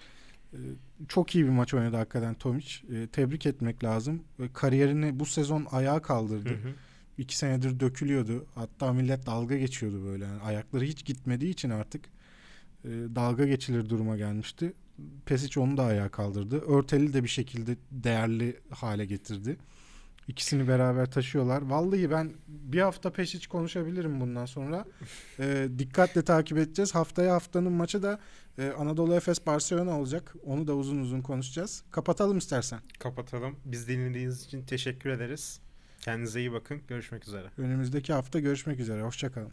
Ee, 0.54 0.58
Çok 1.08 1.36
iyi 1.36 1.44
bir 1.46 1.50
maç 1.50 1.74
oynadı 1.74 1.96
hakikaten 1.96 2.34
Tomic. 2.34 2.76
Ee, 2.94 3.08
Tebrik 3.08 3.46
etmek 3.46 3.84
lazım. 3.84 4.24
Kariyerini 4.54 5.20
bu 5.20 5.26
sezon 5.26 5.68
ayağa 5.72 6.02
kaldırdı. 6.02 6.50
Hı. 6.50 6.74
İki 7.18 7.38
senedir 7.38 7.80
dökülüyordu. 7.80 8.46
Hatta 8.56 8.94
millet 8.94 9.26
dalga 9.26 9.58
geçiyordu 9.58 10.04
böyle. 10.06 10.26
Yani 10.26 10.42
ayakları 10.42 10.86
hiç 10.86 11.06
gitmediği 11.06 11.52
için 11.52 11.70
artık 11.70 12.06
e, 12.86 12.90
dalga 12.90 13.46
geçilir 13.46 13.90
duruma 13.90 14.18
gelmişti. 14.18 14.74
Pesic 15.26 15.60
onu 15.60 15.78
da 15.78 15.84
ayağa 15.84 16.10
kaldırdı. 16.10 16.62
Örteli 16.62 17.14
de 17.14 17.24
bir 17.24 17.30
şekilde 17.30 17.78
değerli 17.92 18.60
hale 18.70 19.06
getirdi. 19.06 19.58
İkisini 20.28 20.68
beraber 20.68 21.12
taşıyorlar. 21.12 21.62
Vallahi 21.62 22.12
ben 22.12 22.34
bir 22.48 22.82
hafta 22.82 23.12
Pesic 23.12 23.48
konuşabilirim 23.48 24.22
bundan 24.22 24.46
sonra. 24.46 24.86
E, 25.40 25.68
dikkatle 25.80 26.22
takip 26.22 26.58
edeceğiz. 26.58 26.96
Haftaya 26.96 27.34
haftanın 27.34 27.72
maçı 27.72 28.04
da 28.04 28.20
e, 28.58 28.70
Anadolu 28.70 29.16
Efes 29.16 29.46
Barcelona 29.46 30.00
olacak. 30.00 30.36
Onu 30.46 30.68
da 30.68 30.76
uzun 30.76 31.00
uzun 31.00 31.22
konuşacağız. 31.22 31.84
Kapatalım 31.92 32.38
istersen. 32.38 32.80
Kapatalım. 33.00 33.56
Biz 33.66 33.88
dinlediğiniz 33.88 34.46
için 34.46 34.66
teşekkür 34.66 35.10
ederiz. 35.10 35.60
Kendinize 36.02 36.40
iyi 36.40 36.52
bakın. 36.52 36.82
Görüşmek 36.88 37.28
üzere. 37.28 37.48
Önümüzdeki 37.58 38.14
hafta 38.14 38.40
görüşmek 38.40 38.80
üzere. 38.80 39.02
Hoşçakalın. 39.02 39.52